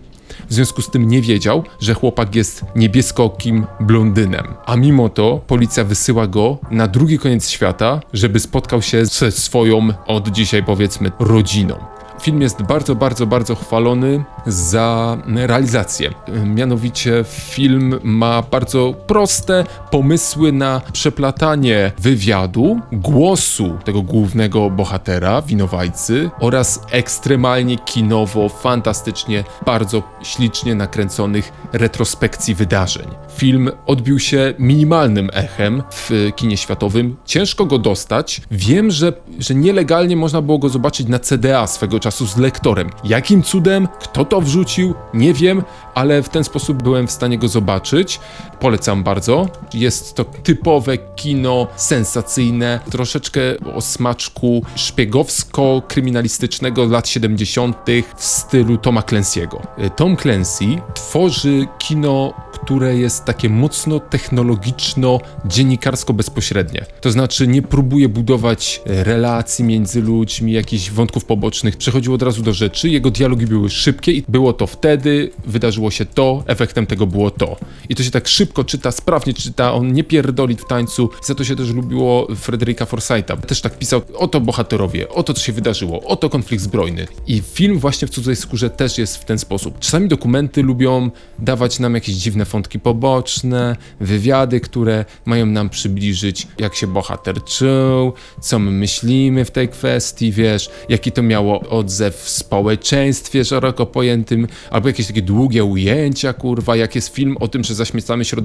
w 0.49 0.53
związku 0.53 0.81
z 0.81 0.91
tym 0.91 1.07
nie 1.07 1.21
wiedział, 1.21 1.63
że 1.79 1.93
chłopak 1.93 2.35
jest 2.35 2.65
niebieskokim 2.75 3.65
blondynem. 3.79 4.47
A 4.65 4.75
mimo 4.75 5.09
to 5.09 5.41
policja 5.47 5.83
wysyła 5.83 6.27
go 6.27 6.57
na 6.71 6.87
drugi 6.87 7.19
koniec 7.19 7.49
świata, 7.49 7.99
żeby 8.13 8.39
spotkał 8.39 8.81
się 8.81 9.05
ze 9.05 9.31
swoją, 9.31 9.89
od 10.07 10.27
dzisiaj 10.27 10.63
powiedzmy, 10.63 11.11
rodziną. 11.19 11.75
Film 12.21 12.41
jest 12.41 12.63
bardzo, 12.63 12.95
bardzo, 12.95 13.25
bardzo 13.25 13.55
chwalony 13.55 14.23
za 14.45 15.17
realizację. 15.35 16.09
Mianowicie 16.45 17.25
film 17.27 17.99
ma 18.03 18.41
bardzo 18.41 18.93
proste 19.07 19.65
pomysły 19.91 20.51
na 20.51 20.81
przeplatanie 20.93 21.91
wywiadu, 21.99 22.79
głosu 22.91 23.77
tego 23.85 24.01
głównego 24.01 24.69
bohatera, 24.69 25.41
winowajcy 25.41 26.29
oraz 26.39 26.81
ekstremalnie 26.91 27.77
kinowo, 27.77 28.49
fantastycznie, 28.49 29.43
bardzo 29.65 30.03
ślicznie 30.23 30.75
nakręconych 30.75 31.51
retrospekcji 31.73 32.55
wydarzeń. 32.55 33.07
Film 33.35 33.71
odbił 33.85 34.19
się 34.19 34.53
minimalnym 34.59 35.29
echem 35.33 35.83
w 35.91 36.29
kinie 36.35 36.57
światowym. 36.57 37.15
Ciężko 37.25 37.65
go 37.65 37.77
dostać. 37.77 38.41
Wiem, 38.51 38.91
że, 38.91 39.13
że 39.39 39.55
nielegalnie 39.55 40.15
można 40.15 40.41
było 40.41 40.57
go 40.57 40.69
zobaczyć 40.69 41.07
na 41.07 41.19
CDA 41.19 41.67
swego 41.67 41.99
czasu 41.99 42.10
z 42.11 42.37
lektorem. 42.37 42.89
Jakim 43.03 43.43
cudem? 43.43 43.87
Kto 43.99 44.25
to 44.25 44.41
wrzucił? 44.41 44.95
Nie 45.13 45.33
wiem, 45.33 45.63
ale 45.93 46.23
w 46.23 46.29
ten 46.29 46.43
sposób 46.43 46.83
byłem 46.83 47.07
w 47.07 47.11
stanie 47.11 47.37
go 47.37 47.47
zobaczyć. 47.47 48.19
Polecam 48.61 49.03
bardzo. 49.03 49.47
Jest 49.73 50.15
to 50.15 50.25
typowe 50.25 50.97
kino 50.97 51.67
sensacyjne, 51.75 52.79
troszeczkę 52.91 53.41
o 53.75 53.81
smaczku 53.81 54.63
szpiegowsko-kryminalistycznego 54.75 56.91
lat 56.91 57.07
70. 57.07 57.77
w 58.17 58.23
stylu 58.23 58.77
Toma 58.77 59.01
Clancy'ego. 59.01 59.57
Tom 59.95 60.17
Clancy 60.17 60.65
tworzy 60.93 61.67
kino, 61.79 62.33
które 62.51 62.95
jest 62.95 63.25
takie 63.25 63.49
mocno 63.49 63.99
technologiczno-dziennikarsko 63.99 66.13
bezpośrednie. 66.13 66.85
To 67.01 67.11
znaczy 67.11 67.47
nie 67.47 67.61
próbuje 67.61 68.09
budować 68.09 68.81
relacji 68.85 69.65
między 69.65 70.01
ludźmi, 70.01 70.51
jakichś 70.51 70.89
wątków 70.89 71.25
pobocznych. 71.25 71.77
Przechodził 71.77 72.13
od 72.13 72.21
razu 72.21 72.43
do 72.43 72.53
rzeczy, 72.53 72.89
jego 72.89 73.11
dialogi 73.11 73.47
były 73.47 73.69
szybkie 73.69 74.11
i 74.11 74.23
było 74.27 74.53
to 74.53 74.67
wtedy, 74.67 75.31
wydarzyło 75.45 75.91
się 75.91 76.05
to, 76.05 76.43
efektem 76.47 76.87
tego 76.87 77.07
było 77.07 77.31
to. 77.31 77.57
I 77.89 77.95
to 77.95 78.03
się 78.03 78.11
tak 78.11 78.27
szybko 78.27 78.50
czyta, 78.65 78.91
sprawnie 78.91 79.33
czyta, 79.33 79.73
on 79.73 79.93
nie 79.93 80.03
pierdoli 80.03 80.55
w 80.55 80.65
tańcu. 80.65 81.09
Za 81.23 81.35
to 81.35 81.43
się 81.43 81.55
też 81.55 81.69
lubiło 81.69 82.27
Frederica 82.35 82.85
Forsytha. 82.85 83.37
Też 83.37 83.61
tak 83.61 83.77
pisał, 83.77 84.01
oto 84.13 84.41
bohaterowie, 84.41 85.09
oto 85.09 85.33
co 85.33 85.41
się 85.41 85.53
wydarzyło, 85.53 86.03
oto 86.03 86.29
konflikt 86.29 86.63
zbrojny. 86.63 87.07
I 87.27 87.41
film 87.41 87.79
właśnie 87.79 88.07
w 88.07 88.11
cudzej 88.11 88.35
skórze 88.35 88.69
też 88.69 88.97
jest 88.97 89.17
w 89.17 89.25
ten 89.25 89.39
sposób. 89.39 89.79
Czasami 89.79 90.07
dokumenty 90.07 90.63
lubią 90.63 91.11
dawać 91.39 91.79
nam 91.79 91.95
jakieś 91.95 92.15
dziwne 92.15 92.45
wątki 92.45 92.79
poboczne, 92.79 93.75
wywiady, 93.99 94.59
które 94.59 95.05
mają 95.25 95.45
nam 95.45 95.69
przybliżyć, 95.69 96.47
jak 96.57 96.75
się 96.75 96.87
bohater 96.87 97.43
czuł, 97.43 98.13
co 98.41 98.59
my 98.59 98.71
myślimy 98.71 99.45
w 99.45 99.51
tej 99.51 99.69
kwestii, 99.69 100.31
wiesz, 100.31 100.69
jaki 100.89 101.11
to 101.11 101.23
miało 101.23 101.59
odzew 101.59 102.15
w 102.15 102.29
społeczeństwie 102.29 103.45
szeroko 103.45 103.85
pojętym, 103.85 104.47
albo 104.69 104.87
jakieś 104.87 105.07
takie 105.07 105.21
długie 105.21 105.63
ujęcia, 105.63 106.33
kurwa, 106.33 106.75
jak 106.75 106.95
jest 106.95 107.15
film 107.15 107.37
o 107.39 107.47
tym, 107.47 107.63
że 107.63 107.75
zaśmiecamy 107.75 108.25
środowisko, 108.25 108.40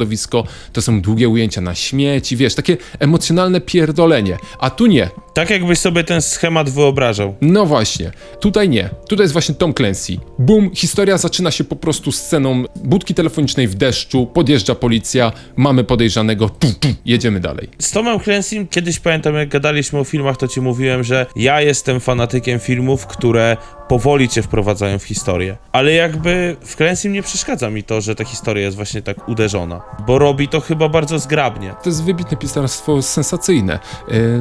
to 0.72 0.82
są 0.82 1.00
długie 1.00 1.28
ujęcia 1.28 1.60
na 1.60 1.74
śmieci, 1.74 2.36
wiesz, 2.36 2.54
takie 2.54 2.76
emocjonalne 2.98 3.60
pierdolenie. 3.60 4.36
A 4.58 4.70
tu 4.70 4.86
nie. 4.86 5.10
Tak 5.34 5.50
jakbyś 5.50 5.78
sobie 5.78 6.04
ten 6.04 6.22
schemat 6.22 6.70
wyobrażał. 6.70 7.34
No 7.40 7.66
właśnie, 7.66 8.12
tutaj 8.40 8.68
nie. 8.68 8.90
Tutaj 9.08 9.24
jest 9.24 9.32
właśnie 9.32 9.54
Tom 9.54 9.74
Clancy. 9.74 10.16
Boom, 10.38 10.70
historia 10.74 11.18
zaczyna 11.18 11.50
się 11.50 11.64
po 11.64 11.76
prostu 11.76 12.12
sceną 12.12 12.64
budki 12.84 13.14
telefonicznej 13.14 13.68
w 13.68 13.74
deszczu, 13.74 14.26
podjeżdża 14.26 14.74
policja, 14.74 15.32
mamy 15.56 15.84
podejrzanego, 15.84 16.48
pum, 16.48 16.74
pum, 16.80 16.94
jedziemy 17.04 17.40
dalej. 17.40 17.68
Z 17.78 17.90
Tomem 17.90 18.18
Clancy'm 18.18 18.68
kiedyś 18.70 19.00
pamiętam, 19.00 19.34
jak 19.34 19.48
gadaliśmy 19.48 19.98
o 19.98 20.04
filmach, 20.04 20.36
to 20.36 20.48
ci 20.48 20.60
mówiłem, 20.60 21.04
że 21.04 21.26
ja 21.36 21.60
jestem 21.60 22.00
fanatykiem 22.00 22.60
filmów, 22.60 23.06
które 23.06 23.56
powoli 23.88 24.28
cię 24.28 24.42
wprowadzają 24.42 24.98
w 24.98 25.04
historię. 25.04 25.56
Ale 25.72 25.92
jakby 25.92 26.56
w 26.60 26.76
Clancy'm 26.76 27.10
nie 27.10 27.22
przeszkadza 27.22 27.70
mi 27.70 27.82
to, 27.82 28.00
że 28.00 28.14
ta 28.14 28.24
historia 28.24 28.64
jest 28.64 28.76
właśnie 28.76 29.02
tak 29.02 29.28
uderzona. 29.28 29.82
Bo 30.06 30.18
robi 30.18 30.48
to 30.48 30.60
chyba 30.60 30.88
bardzo 30.88 31.18
zgrabnie. 31.18 31.74
To 31.82 31.88
jest 31.88 32.04
wybitne 32.04 32.36
pisarstwo, 32.36 33.02
sensacyjne. 33.02 33.78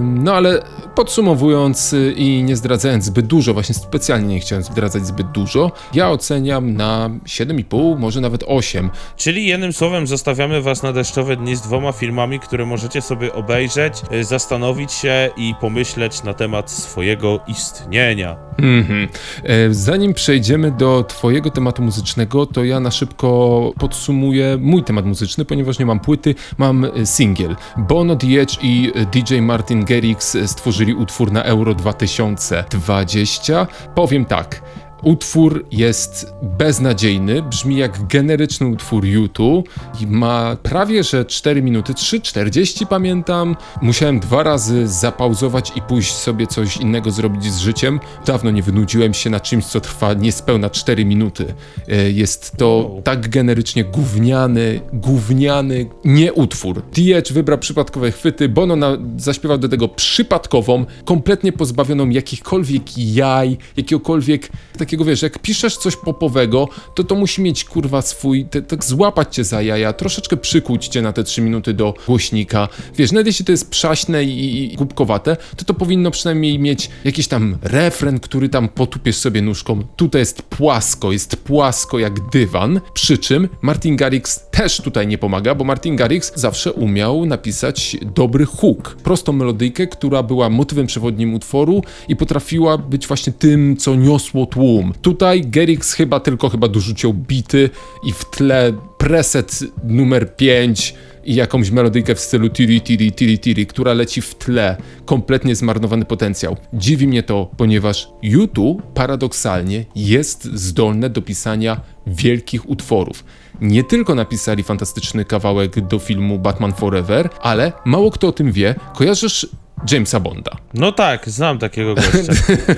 No 0.02 0.34
ale 0.34 0.64
podsumowując 0.96 1.94
y, 1.94 2.14
i 2.18 2.44
nie 2.44 2.56
zdradzając 2.56 3.06
zbyt 3.06 3.28
dużo, 3.28 3.54
właśnie 3.54 3.76
specjalnie 3.76 4.28
nie 4.28 4.40
chciałem 4.40 4.64
zdradzać 4.64 5.08
zbyt 5.08 5.32
dużo, 5.32 5.72
ja 5.94 6.10
oceniam 6.10 6.74
na 6.74 7.10
7,5, 7.26 8.00
może 8.00 8.22
nawet 8.22 8.44
8. 8.48 8.90
Czyli 9.16 9.48
jednym 9.48 9.74
słowem 9.74 10.08
zostawiamy 10.08 10.62
was 10.62 10.84
na 10.84 10.94
deszczowe 10.94 11.36
dni 11.36 11.56
z 11.56 11.62
dwoma 11.62 11.92
filmami, 11.92 12.40
które 12.40 12.66
możecie 12.66 13.02
sobie 13.02 13.34
obejrzeć, 13.34 13.94
y, 14.14 14.24
zastanowić 14.24 14.92
się 14.92 15.30
i 15.38 15.56
pomyśleć 15.62 16.24
na 16.24 16.34
temat 16.34 16.72
swojego 16.72 17.40
istnienia. 17.48 18.36
Mhm. 18.58 19.08
E, 19.44 19.74
Zanim 19.74 20.14
przejdziemy 20.14 20.72
do 20.72 21.04
Twojego 21.04 21.50
tematu 21.52 21.82
muzycznego, 21.84 22.46
to 22.46 22.64
ja 22.64 22.80
na 22.80 22.92
szybko 22.92 23.72
podsumuję 23.80 24.58
mój 24.62 24.84
temat 24.84 25.06
muzyczny, 25.06 25.35
ponieważ 25.44 25.80
nie 25.80 25.86
mam 25.86 26.00
płyty, 26.00 26.36
mam 26.58 26.86
e, 26.86 27.06
singiel. 27.06 27.56
Bono 27.78 28.16
The 28.16 28.28
Edge 28.28 28.58
i 28.62 28.92
e, 28.96 29.06
DJ 29.06 29.40
Martin 29.42 29.86
Garrix 29.86 30.36
e, 30.36 30.48
stworzyli 30.48 30.94
utwór 30.94 31.32
na 31.32 31.44
Euro 31.44 31.74
2020. 31.74 33.68
Powiem 33.96 34.26
tak. 34.26 34.62
Utwór 35.06 35.66
jest 35.72 36.34
beznadziejny, 36.58 37.42
brzmi 37.42 37.78
jak 37.78 38.08
generyczny 38.08 38.68
utwór 38.68 39.04
U2 39.04 39.64
i 40.02 40.08
ma 40.08 40.58
prawie 40.64 41.04
że 41.04 41.26
4 41.26 41.62
minuty, 41.62 41.94
3,40 41.94 42.86
pamiętam. 42.86 43.56
Musiałem 43.82 44.20
dwa 44.20 44.44
razy 44.44 44.88
zapauzować 44.88 45.72
i 45.76 45.82
pójść 45.82 46.14
sobie 46.14 46.48
coś 46.48 46.78
innego 46.78 47.12
zrobić 47.12 47.44
z 47.44 47.60
życiem. 47.60 48.00
Dawno 48.26 48.52
nie 48.52 48.64
wynudziłem 48.64 49.14
się 49.14 49.30
na 49.30 49.40
czymś, 49.40 49.66
co 49.66 49.82
trwa 49.82 50.14
niespełna 50.14 50.70
4 50.70 51.06
minuty. 51.06 51.54
E, 51.88 52.12
Jest 52.12 52.58
to 52.58 52.96
tak 53.04 53.30
generycznie 53.30 53.84
gówniany, 53.84 54.82
gówniany 54.94 55.86
nie 56.06 56.34
utwór. 56.34 56.82
Diecz 56.94 57.34
wybrał 57.34 57.58
przypadkowe 57.58 58.12
chwyty, 58.12 58.50
Bono 58.50 58.76
na, 58.76 58.98
zaśpiewał 59.18 59.58
do 59.58 59.70
tego 59.70 59.88
przypadkową, 59.88 60.86
kompletnie 61.06 61.52
pozbawioną 61.52 62.10
jakichkolwiek 62.10 62.98
jaj, 62.98 63.58
jakiegokolwiek 63.78 64.50
takiego, 64.78 64.95
wiesz, 65.04 65.22
jak 65.22 65.40
piszesz 65.40 65.78
coś 65.78 65.96
popowego, 65.96 66.70
to 66.96 67.04
to 67.04 67.16
musi 67.16 67.42
mieć 67.42 67.66
kurwa 67.66 68.02
swój, 68.02 68.46
tak 68.68 68.84
złapać 68.84 69.36
cię 69.36 69.44
za 69.44 69.62
jaja, 69.62 69.94
troszeczkę 69.94 70.38
przykuć 70.38 70.88
cię 70.88 71.02
na 71.02 71.14
te 71.14 71.24
3 71.24 71.42
minuty 71.42 71.74
do 71.74 71.94
głośnika. 72.08 72.68
Wiesz, 72.96 73.12
nawet 73.12 73.28
jeśli 73.28 73.46
to 73.46 73.52
jest 73.52 73.70
przaśne 73.70 74.24
i, 74.24 74.74
i 74.74 74.76
głupkowate, 74.76 75.38
to 75.58 75.66
to 75.66 75.74
powinno 75.74 76.12
przynajmniej 76.12 76.60
mieć 76.60 76.90
jakiś 77.04 77.28
tam 77.28 77.58
refren, 77.62 78.20
który 78.20 78.50
tam 78.50 78.70
potupiesz 78.70 79.18
sobie 79.18 79.42
nóżką. 79.42 79.84
Tutaj 79.96 80.22
jest 80.22 80.42
płasko, 80.42 81.12
jest 81.12 81.36
płasko 81.36 82.00
jak 82.00 82.30
dywan, 82.30 82.82
przy 82.94 83.18
czym 83.18 83.50
Martin 83.62 83.96
Garrix 83.96 84.50
też 84.52 84.82
tutaj 84.82 85.08
nie 85.08 85.18
pomaga, 85.18 85.56
bo 85.56 85.64
Martin 85.64 85.96
Garrix 85.96 86.32
zawsze 86.36 86.74
umiał 86.74 87.26
napisać 87.26 87.98
dobry 88.16 88.46
hook, 88.46 88.98
prostą 89.04 89.34
melodyjkę, 89.34 89.88
która 89.88 90.24
była 90.24 90.50
motywem 90.50 90.88
przewodnim 90.88 91.34
utworu 91.34 91.84
i 92.08 92.16
potrafiła 92.16 92.78
być 92.78 93.08
właśnie 93.08 93.34
tym, 93.34 93.78
co 93.78 93.96
niosło 93.96 94.46
tłum. 94.46 94.85
Tutaj 95.02 95.42
Garrix 95.42 95.94
chyba 95.94 96.20
tylko 96.20 96.50
chyba 96.50 96.68
dorzucił 96.68 97.14
bity 97.14 97.70
i 98.04 98.14
w 98.14 98.26
tle 98.26 98.74
preset 98.98 99.60
numer 99.84 100.36
5 100.36 100.96
i 101.26 101.36
jakąś 101.36 101.72
melodyjkę 101.72 102.16
w 102.16 102.20
stylu 102.20 102.50
tiri 102.50 102.82
tiri 102.82 103.12
tiri 103.12 103.40
tiri, 103.40 103.66
która 103.66 103.94
leci 103.94 104.22
w 104.22 104.36
tle. 104.36 104.78
Kompletnie 105.06 105.56
zmarnowany 105.56 106.06
potencjał. 106.06 106.58
Dziwi 106.74 107.08
mnie 107.08 107.24
to, 107.24 107.52
ponieważ 107.58 108.10
YouTube 108.24 108.82
paradoksalnie 108.94 109.86
jest 109.96 110.44
zdolne 110.44 111.10
do 111.10 111.22
pisania 111.22 111.82
wielkich 112.08 112.70
utworów. 112.70 113.24
Nie 113.62 113.84
tylko 113.84 114.16
napisali 114.16 114.64
fantastyczny 114.64 115.26
kawałek 115.26 115.88
do 115.88 116.00
filmu 116.00 116.40
Batman 116.40 116.74
Forever, 116.74 117.30
ale 117.42 117.72
mało 117.86 118.12
kto 118.12 118.28
o 118.28 118.32
tym 118.32 118.52
wie. 118.52 118.76
Kojarzysz 118.96 119.48
Jamesa 119.92 120.20
Bonda. 120.20 120.52
No 120.74 120.92
tak, 120.92 121.30
znam 121.30 121.60
takiego 121.60 121.96
gościa. 121.96 122.34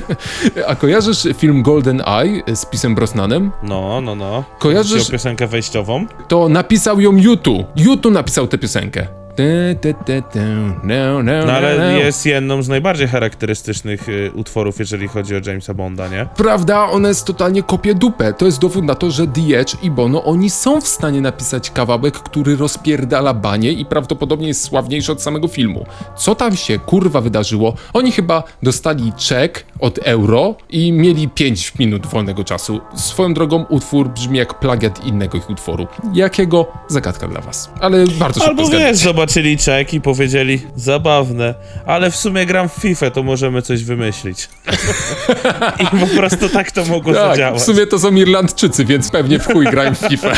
A 0.67 0.75
kojarzysz 0.75 1.27
film 1.37 1.63
Golden 1.63 2.01
Eye 2.07 2.55
z 2.55 2.65
Pisem 2.65 2.95
Brosnanem? 2.95 3.51
No, 3.63 4.01
no, 4.01 4.15
no. 4.15 4.43
Kojarzysz- 4.59 5.11
piosenkę 5.11 5.47
wejściową? 5.47 6.05
To 6.27 6.49
napisał 6.49 6.99
ją 7.01 7.17
YouTube. 7.17 7.67
YouTube 7.75 8.13
napisał 8.13 8.47
tę 8.47 8.57
piosenkę. 8.57 9.07
No, 10.84 11.24
no, 11.24 11.46
No 11.46 11.53
ale 11.53 12.00
jest 12.00 12.25
jedną 12.25 12.62
z 12.63 12.67
najbardziej 12.70 13.08
charakterystycznych 13.08 14.10
y, 14.10 14.32
utworów, 14.36 14.79
jeżeli 14.79 15.08
chodzi 15.08 15.36
o 15.36 15.39
Jamesa 15.46 15.74
Bonda, 15.74 16.08
nie? 16.08 16.27
Prawda, 16.38 16.86
ona 16.89 17.08
jest 17.08 17.25
totalnie 17.25 17.63
kopie 17.63 17.96
dupę. 17.96 18.34
To 18.34 18.46
jest 18.46 18.60
dowód 18.60 18.86
na 18.86 18.96
to, 18.96 19.12
że 19.12 19.27
The 19.27 19.60
Edge 19.60 19.75
i 19.84 19.91
Bono, 19.91 20.24
oni 20.24 20.50
są 20.50 20.82
w 20.82 20.88
stanie 20.88 21.22
napisać 21.22 21.72
kawałek, 21.72 22.13
który 22.20 22.56
rozpierdala 22.56 23.34
banie 23.34 23.72
i 23.72 23.86
prawdopodobnie 23.86 24.48
jest 24.48 24.63
sławniejszy 24.63 25.12
od 25.12 25.22
samego 25.22 25.48
filmu. 25.48 25.86
Co 26.17 26.36
tam 26.36 26.56
się 26.56 26.79
kurwa 26.79 27.22
wydarzyło? 27.22 27.74
Oni 27.94 28.12
chyba 28.12 28.44
dostali 28.63 29.13
czek 29.17 29.65
od 29.79 29.98
euro 30.03 30.56
i 30.70 30.91
mieli 30.91 31.29
5 31.29 31.74
minut 31.79 32.06
wolnego 32.08 32.44
czasu. 32.44 32.79
Swoją 32.96 33.34
drogą 33.34 33.65
utwór 33.70 34.10
brzmi 34.10 34.38
jak 34.38 34.60
plagiat 34.60 35.06
innego 35.06 35.38
ich 35.38 35.50
utworu. 35.50 35.88
Jakiego? 36.13 36.65
Zagadka 36.88 37.27
dla 37.27 37.41
was. 37.41 37.70
Ale 37.82 37.98
bardzo 38.20 38.39
szybko 38.39 38.50
Albo 38.50 38.65
zgadniecie. 38.65 38.91
wiesz, 38.94 39.01
zobaczyli 39.27 39.57
czek 39.57 39.93
i 39.93 40.01
powiedzieli, 40.01 40.62
zabawne, 40.75 41.55
ale 41.86 42.12
w 42.12 42.15
sumie 42.15 42.46
gram 42.46 42.69
w 42.69 42.74
FIFA, 42.74 43.12
to 43.12 43.24
możemy 43.24 43.62
coś 43.62 43.84
wymyślić. 43.84 44.50
I 45.84 45.86
po 46.00 46.07
prostu 46.17 46.50
tak 46.50 46.72
to 46.72 46.86
mogło 46.86 47.13
Tak, 47.13 47.31
zadziałać. 47.31 47.62
w 47.62 47.65
sumie 47.65 47.88
to 47.88 48.00
są 48.00 48.15
Irlandczycy, 48.15 48.86
więc 48.86 49.12
pewnie 49.12 49.39
w 49.39 49.48
chuj 49.48 49.65
grają 49.65 49.96
w 49.96 49.98
FIFA. 49.98 50.34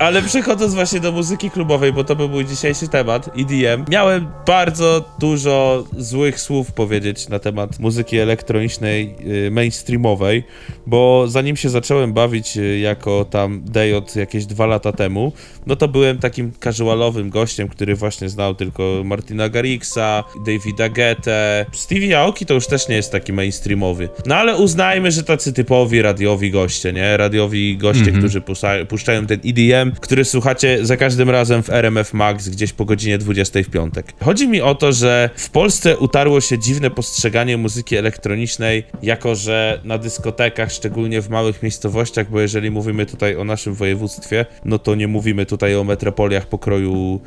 Ale 0.00 0.22
przechodząc 0.22 0.74
właśnie 0.74 1.00
do 1.00 1.12
muzyki 1.12 1.50
klubowej, 1.50 1.92
bo 1.92 2.04
to 2.04 2.16
był 2.16 2.28
mój 2.28 2.46
dzisiejszy 2.46 2.88
temat, 2.88 3.30
EDM, 3.38 3.84
miałem 3.90 4.26
bardzo 4.46 5.04
dużo 5.18 5.84
złych 5.98 6.40
słów 6.40 6.72
powiedzieć 6.72 7.28
na 7.28 7.38
temat 7.38 7.78
muzyki 7.78 8.18
elektronicznej, 8.18 9.14
y, 9.46 9.50
mainstreamowej, 9.50 10.44
bo 10.86 11.24
zanim 11.28 11.56
się 11.56 11.68
zacząłem 11.68 12.12
bawić 12.12 12.56
y, 12.56 12.78
jako 12.78 13.24
tam 13.24 13.62
DJ 13.64 13.78
jakieś 14.18 14.46
dwa 14.46 14.66
lata 14.66 14.92
temu, 14.92 15.32
no 15.66 15.76
to 15.76 15.88
byłem 15.88 16.18
takim 16.18 16.52
casualowym 16.64 17.30
gościem, 17.30 17.68
który 17.68 17.94
właśnie 17.94 18.09
znał 18.18 18.54
tylko 18.54 19.02
Martina 19.04 19.48
Garrixa, 19.48 20.24
Davida 20.46 20.88
Guetta. 20.88 21.30
Stevie 21.72 22.18
Aoki 22.18 22.46
to 22.46 22.54
już 22.54 22.66
też 22.66 22.88
nie 22.88 22.96
jest 22.96 23.12
taki 23.12 23.32
mainstreamowy. 23.32 24.08
No 24.26 24.34
ale 24.36 24.56
uznajmy, 24.56 25.10
że 25.10 25.22
tacy 25.22 25.52
typowi 25.52 26.02
radiowi 26.02 26.50
goście, 26.50 26.92
nie? 26.92 27.16
Radiowi 27.16 27.76
goście, 27.76 28.12
którzy 28.12 28.40
puszczają, 28.40 28.86
puszczają 28.86 29.26
ten 29.26 29.40
EDM, 29.44 29.92
który 30.00 30.24
słuchacie 30.24 30.78
za 30.82 30.96
każdym 30.96 31.30
razem 31.30 31.62
w 31.62 31.70
RMF 31.70 32.14
Max 32.14 32.48
gdzieś 32.48 32.72
po 32.72 32.84
godzinie 32.84 33.18
20 33.18 33.62
w 33.62 33.70
piątek. 33.70 34.12
Chodzi 34.24 34.48
mi 34.48 34.60
o 34.60 34.74
to, 34.74 34.92
że 34.92 35.30
w 35.36 35.50
Polsce 35.50 35.98
utarło 35.98 36.40
się 36.40 36.58
dziwne 36.58 36.90
postrzeganie 36.90 37.56
muzyki 37.56 37.96
elektronicznej, 37.96 38.84
jako 39.02 39.34
że 39.34 39.80
na 39.84 39.98
dyskotekach, 39.98 40.72
szczególnie 40.72 41.22
w 41.22 41.28
małych 41.28 41.62
miejscowościach, 41.62 42.30
bo 42.30 42.40
jeżeli 42.40 42.70
mówimy 42.70 43.06
tutaj 43.06 43.36
o 43.36 43.44
naszym 43.44 43.74
województwie, 43.74 44.46
no 44.64 44.78
to 44.78 44.94
nie 44.94 45.08
mówimy 45.08 45.46
tutaj 45.46 45.76
o 45.76 45.84
metropoliach 45.84 46.46
pokroju 46.46 47.20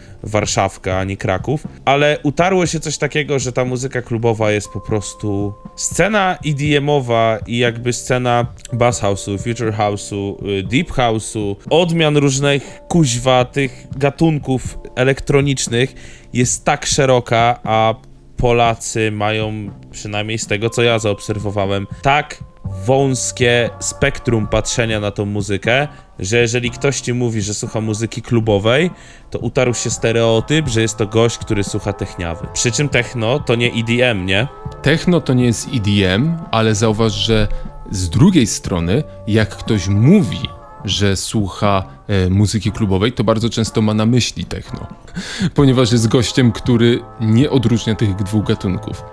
Warszawka 0.74 1.00
ani 1.00 1.18
Kraków, 1.18 1.68
ale 1.86 2.20
utarło 2.24 2.66
się 2.66 2.80
coś 2.80 2.98
takiego, 2.98 3.40
że 3.40 3.52
ta 3.52 3.66
muzyka 3.66 4.02
klubowa 4.02 4.52
jest 4.52 4.70
po 4.70 4.82
prostu 4.82 5.54
scena 5.76 6.38
EDM-owa 6.46 7.40
i 7.48 7.58
jakby 7.58 7.94
scena 7.94 8.46
bass 8.74 9.02
house'u, 9.02 9.38
future 9.38 9.74
house'u, 9.74 10.48
y, 10.60 10.64
deep 10.64 10.92
house'u, 10.92 11.56
odmian 11.70 12.18
różnych 12.18 12.82
kuźwa 12.88 13.46
tych 13.46 13.88
gatunków 13.98 14.78
elektronicznych 14.96 15.94
jest 16.34 16.66
tak 16.66 16.86
szeroka, 16.86 17.60
a 17.64 17.96
Polacy 18.38 19.12
mają, 19.12 19.70
przynajmniej 19.92 20.38
z 20.38 20.48
tego 20.48 20.70
co 20.70 20.84
ja 20.84 21.00
zaobserwowałem, 21.00 21.88
tak 22.02 22.44
wąskie 22.66 23.70
spektrum 23.80 24.48
patrzenia 24.48 25.00
na 25.00 25.12
tą 25.12 25.26
muzykę, 25.26 25.88
że 26.20 26.38
jeżeli 26.38 26.72
ktoś 26.72 27.02
ci 27.02 27.14
mówi, 27.14 27.42
że 27.42 27.54
słucha 27.54 27.82
muzyki 27.82 28.22
klubowej, 28.22 28.92
to 29.30 29.40
utarł 29.40 29.74
się 29.74 29.90
stereotyp, 29.90 30.68
że 30.68 30.82
jest 30.82 30.98
to 30.98 31.08
gość, 31.08 31.38
który 31.38 31.64
słucha 31.64 31.94
techniawy. 31.94 32.48
Przy 32.54 32.72
czym 32.72 32.90
techno 32.90 33.40
to 33.40 33.56
nie 33.56 33.72
EDM, 33.72 34.26
nie? 34.26 34.48
Techno 34.82 35.22
to 35.22 35.34
nie 35.34 35.46
jest 35.46 35.68
EDM, 35.74 36.38
ale 36.52 36.76
zauważ, 36.76 37.14
że 37.14 37.48
z 37.92 38.10
drugiej 38.10 38.48
strony, 38.48 39.04
jak 39.28 39.50
ktoś 39.50 39.88
mówi, 39.88 40.50
że 40.86 41.16
słucha 41.16 41.84
e, 42.08 42.30
muzyki 42.30 42.72
klubowej, 42.72 43.12
to 43.12 43.24
bardzo 43.24 43.50
często 43.50 43.82
ma 43.82 43.94
na 43.94 44.06
myśli 44.06 44.46
techno, 44.46 44.88
ponieważ 45.56 45.92
jest 45.92 46.08
gościem, 46.08 46.52
który 46.52 47.00
nie 47.22 47.50
odróżnia 47.50 47.96
tych 47.96 48.16
dwóch 48.16 48.46
gatunków. 48.46 49.04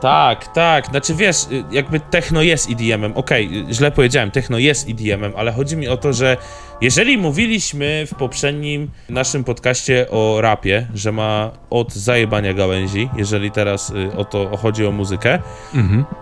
Tak, 0.00 0.52
tak, 0.52 0.86
znaczy 0.86 1.14
wiesz, 1.14 1.36
y, 1.52 1.64
jakby 1.70 2.00
techno 2.00 2.42
jest 2.42 2.70
EDM-em, 2.70 3.12
okej, 3.16 3.66
y, 3.70 3.74
źle 3.74 3.90
powiedziałem, 3.90 4.30
techno 4.30 4.58
jest 4.58 4.88
EDM-em, 4.88 5.32
ale 5.36 5.52
chodzi 5.52 5.76
mi 5.76 5.88
o 5.88 5.96
to, 5.96 6.12
że 6.12 6.36
jeżeli 6.80 7.18
mówiliśmy 7.18 8.04
w 8.06 8.14
poprzednim 8.14 8.90
naszym 9.08 9.44
podcaście 9.44 10.06
o 10.10 10.40
rapie, 10.40 10.86
że 10.94 11.12
ma 11.12 11.50
od 11.70 11.92
zajebania 11.94 12.54
gałęzi, 12.54 13.08
jeżeli 13.16 13.50
teraz 13.50 13.90
y, 13.90 14.16
o 14.16 14.24
to 14.24 14.56
chodzi 14.56 14.86
o 14.86 14.92
muzykę, 14.92 15.38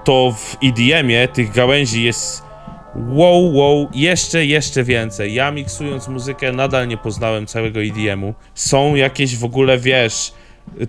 to 0.05 0.35
w 0.39 0.57
EDM-ie 0.65 1.29
tych 1.29 1.53
gałęzi 1.53 2.05
jest 2.05 2.43
wow, 3.09 3.55
wow, 3.55 3.89
jeszcze, 3.95 4.47
jeszcze 4.47 4.85
więcej. 4.85 5.35
Ja 5.35 5.51
miksując 5.51 6.09
muzykę 6.09 6.53
nadal 6.53 6.89
nie 6.89 6.97
poznałem 6.97 7.47
całego 7.47 7.81
EDM-u. 7.81 8.35
Są 8.55 8.95
jakieś 8.95 9.37
w 9.37 9.45
ogóle, 9.45 9.79
wiesz, 9.79 10.33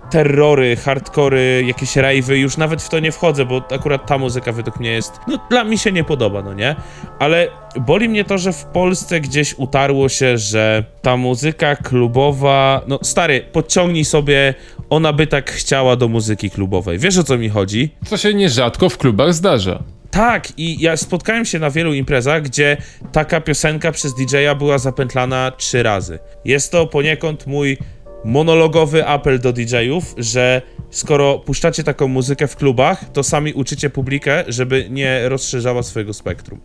terrory, 0.09 0.75
hardkory, 0.75 1.63
jakieś 1.67 1.95
rave'y, 1.95 2.33
już 2.33 2.57
nawet 2.57 2.81
w 2.81 2.89
to 2.89 2.99
nie 2.99 3.11
wchodzę, 3.11 3.45
bo 3.45 3.61
akurat 3.71 4.05
ta 4.07 4.17
muzyka 4.17 4.51
według 4.51 4.79
mnie 4.79 4.91
jest, 4.91 5.19
no 5.27 5.39
dla 5.49 5.63
mi 5.63 5.77
się 5.77 5.91
nie 5.91 6.03
podoba, 6.03 6.41
no 6.41 6.53
nie? 6.53 6.75
Ale 7.19 7.47
boli 7.79 8.09
mnie 8.09 8.23
to, 8.23 8.37
że 8.37 8.53
w 8.53 8.65
Polsce 8.65 9.21
gdzieś 9.21 9.53
utarło 9.57 10.09
się, 10.09 10.37
że 10.37 10.83
ta 11.01 11.17
muzyka 11.17 11.75
klubowa, 11.75 12.81
no 12.87 12.99
stary, 13.01 13.45
podciągnij 13.51 14.05
sobie, 14.05 14.53
ona 14.89 15.13
by 15.13 15.27
tak 15.27 15.51
chciała 15.51 15.95
do 15.95 16.07
muzyki 16.07 16.49
klubowej. 16.49 16.99
Wiesz 16.99 17.17
o 17.17 17.23
co 17.23 17.37
mi 17.37 17.49
chodzi? 17.49 17.89
Co 18.05 18.17
się 18.17 18.33
nierzadko 18.33 18.89
w 18.89 18.97
klubach 18.97 19.33
zdarza. 19.33 19.83
Tak, 20.11 20.47
i 20.57 20.81
ja 20.81 20.97
spotkałem 20.97 21.45
się 21.45 21.59
na 21.59 21.69
wielu 21.69 21.93
imprezach, 21.93 22.41
gdzie 22.41 22.77
taka 23.11 23.41
piosenka 23.41 23.91
przez 23.91 24.15
DJ-a 24.15 24.55
była 24.55 24.77
zapętlana 24.77 25.51
trzy 25.57 25.83
razy. 25.83 26.19
Jest 26.45 26.71
to 26.71 26.87
poniekąd 26.87 27.47
mój 27.47 27.77
monologowy 28.25 29.07
apel 29.07 29.39
do 29.39 29.53
DJ-ów, 29.53 30.15
że 30.17 30.61
skoro 30.89 31.39
puszczacie 31.39 31.83
taką 31.83 32.07
muzykę 32.07 32.47
w 32.47 32.55
klubach, 32.55 33.11
to 33.13 33.23
sami 33.23 33.53
uczycie 33.53 33.89
publikę, 33.89 34.43
żeby 34.47 34.87
nie 34.89 35.29
rozszerzała 35.29 35.83
swojego 35.83 36.13
spektrum. 36.13 36.59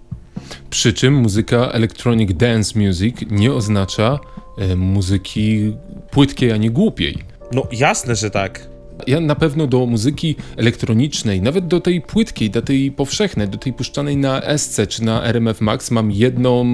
Przy 0.70 0.92
czym 0.92 1.14
muzyka 1.14 1.56
electronic 1.56 2.32
dance 2.32 2.78
music 2.78 3.16
nie 3.30 3.52
oznacza 3.52 4.18
e, 4.58 4.76
muzyki 4.76 5.72
płytkiej 6.10 6.52
ani 6.52 6.70
głupiej. 6.70 7.18
No 7.52 7.62
jasne, 7.72 8.16
że 8.16 8.30
tak. 8.30 8.73
Ja 9.06 9.20
na 9.20 9.34
pewno 9.34 9.66
do 9.66 9.86
muzyki 9.86 10.36
elektronicznej, 10.56 11.42
nawet 11.42 11.66
do 11.66 11.80
tej 11.80 12.00
płytkiej, 12.00 12.50
do 12.50 12.62
tej 12.62 12.92
powszechnej, 12.92 13.48
do 13.48 13.58
tej 13.58 13.72
puszczanej 13.72 14.16
na 14.16 14.58
SC 14.58 14.80
czy 14.88 15.04
na 15.04 15.24
RMF 15.24 15.60
Max 15.60 15.90
mam 15.90 16.10
jedną, 16.12 16.64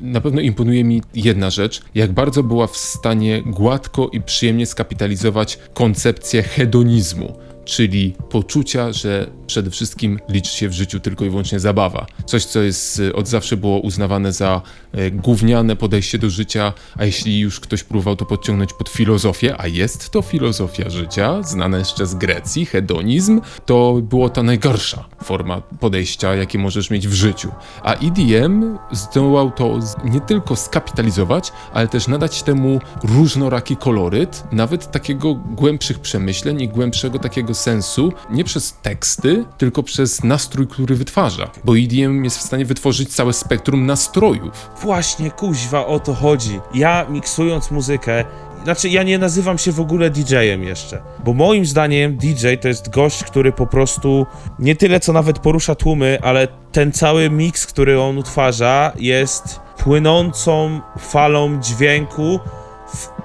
na 0.00 0.20
pewno 0.20 0.40
imponuje 0.40 0.84
mi 0.84 1.02
jedna 1.14 1.50
rzecz, 1.50 1.82
jak 1.94 2.12
bardzo 2.12 2.42
była 2.42 2.66
w 2.66 2.76
stanie 2.76 3.42
gładko 3.46 4.08
i 4.12 4.20
przyjemnie 4.20 4.66
skapitalizować 4.66 5.58
koncepcję 5.74 6.42
hedonizmu, 6.42 7.32
czyli 7.66 8.14
poczucia, 8.30 8.92
że 8.92 9.30
przede 9.46 9.70
wszystkim 9.70 10.20
liczy 10.28 10.56
się 10.56 10.68
w 10.68 10.72
życiu 10.72 11.00
tylko 11.00 11.24
i 11.24 11.30
wyłącznie 11.30 11.60
zabawa. 11.60 12.06
Coś, 12.26 12.44
co 12.44 12.62
jest 12.62 12.98
y, 12.98 13.14
od 13.14 13.28
zawsze 13.28 13.56
było 13.56 13.78
uznawane 13.78 14.32
za 14.32 14.62
e, 14.92 15.10
gówniane 15.10 15.76
podejście 15.76 16.18
do 16.18 16.30
życia, 16.30 16.72
a 16.96 17.04
jeśli 17.04 17.38
już 17.38 17.60
ktoś 17.60 17.82
próbował 17.82 18.16
to 18.16 18.26
podciągnąć 18.26 18.72
pod 18.72 18.88
filozofię, 18.88 19.54
a 19.58 19.66
jest 19.66 20.10
to 20.10 20.22
filozofia 20.22 20.90
życia, 20.90 21.42
znana 21.42 21.78
jeszcze 21.78 22.06
z 22.06 22.14
Grecji, 22.14 22.66
hedonizm, 22.66 23.40
to 23.66 23.94
było 24.02 24.28
ta 24.28 24.42
najgorsza 24.42 25.04
forma 25.24 25.60
podejścia, 25.60 26.34
jakie 26.34 26.58
możesz 26.58 26.90
mieć 26.90 27.08
w 27.08 27.12
życiu. 27.12 27.52
A 27.82 27.94
EDM 27.94 28.78
zdołał 28.92 29.50
to 29.50 29.78
nie 30.04 30.20
tylko 30.20 30.56
skapitalizować, 30.56 31.52
ale 31.72 31.88
też 31.88 32.08
nadać 32.08 32.42
temu 32.42 32.80
różnoraki 33.02 33.76
koloryt, 33.76 34.44
nawet 34.52 34.90
takiego 34.90 35.34
głębszych 35.34 35.98
przemyśleń 35.98 36.60
i 36.60 36.68
głębszego 36.68 37.18
takiego 37.18 37.54
sensu, 37.56 38.12
nie 38.30 38.44
przez 38.44 38.74
teksty, 38.82 39.44
tylko 39.58 39.82
przez 39.82 40.24
nastrój, 40.24 40.66
który 40.66 40.94
wytwarza. 40.94 41.50
Bo 41.64 41.78
EDM 41.78 42.24
jest 42.24 42.38
w 42.38 42.42
stanie 42.42 42.64
wytworzyć 42.64 43.14
całe 43.14 43.32
spektrum 43.32 43.86
nastrojów. 43.86 44.70
Właśnie, 44.82 45.30
kuźwa, 45.30 45.86
o 45.86 46.00
to 46.00 46.14
chodzi. 46.14 46.60
Ja 46.74 47.06
miksując 47.08 47.70
muzykę, 47.70 48.24
znaczy 48.64 48.88
ja 48.88 49.02
nie 49.02 49.18
nazywam 49.18 49.58
się 49.58 49.72
w 49.72 49.80
ogóle 49.80 50.10
DJ-em 50.10 50.62
jeszcze, 50.62 51.02
bo 51.24 51.32
moim 51.32 51.66
zdaniem 51.66 52.16
DJ 52.16 52.46
to 52.60 52.68
jest 52.68 52.90
gość, 52.90 53.24
który 53.24 53.52
po 53.52 53.66
prostu 53.66 54.26
nie 54.58 54.76
tyle 54.76 55.00
co 55.00 55.12
nawet 55.12 55.38
porusza 55.38 55.74
tłumy, 55.74 56.18
ale 56.22 56.48
ten 56.72 56.92
cały 56.92 57.30
miks, 57.30 57.66
który 57.66 58.00
on 58.00 58.18
utwarza 58.18 58.92
jest 58.98 59.60
płynącą 59.78 60.80
falą 60.98 61.60
dźwięku 61.62 62.40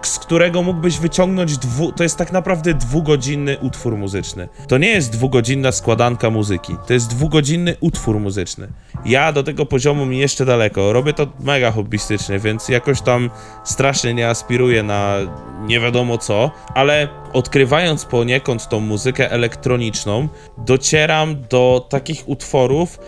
z 0.01 0.19
którego 0.19 0.63
mógłbyś 0.63 0.99
wyciągnąć 0.99 1.57
dwu... 1.57 1.91
To 1.91 2.03
jest 2.03 2.17
tak 2.17 2.31
naprawdę 2.31 2.73
dwugodzinny 2.73 3.57
utwór 3.57 3.97
muzyczny. 3.97 4.49
To 4.67 4.77
nie 4.77 4.89
jest 4.89 5.11
dwugodzinna 5.11 5.71
składanka 5.71 6.29
muzyki. 6.29 6.75
To 6.87 6.93
jest 6.93 7.09
dwugodzinny 7.09 7.75
utwór 7.79 8.19
muzyczny. 8.19 8.67
Ja 9.05 9.33
do 9.33 9.43
tego 9.43 9.65
poziomu 9.65 10.05
mi 10.05 10.19
jeszcze 10.19 10.45
daleko. 10.45 10.93
Robię 10.93 11.13
to 11.13 11.27
mega 11.39 11.71
hobbystycznie, 11.71 12.39
więc 12.39 12.69
jakoś 12.69 13.01
tam 13.01 13.29
strasznie 13.63 14.13
nie 14.13 14.29
aspiruję 14.29 14.83
na 14.83 15.17
nie 15.61 15.79
wiadomo 15.79 16.17
co, 16.17 16.51
ale 16.75 17.07
odkrywając 17.33 18.05
poniekąd 18.05 18.69
tą 18.69 18.79
muzykę 18.79 19.31
elektroniczną, 19.31 20.27
docieram 20.57 21.35
do 21.49 21.85
takich 21.89 22.29
utworów, 22.29 22.99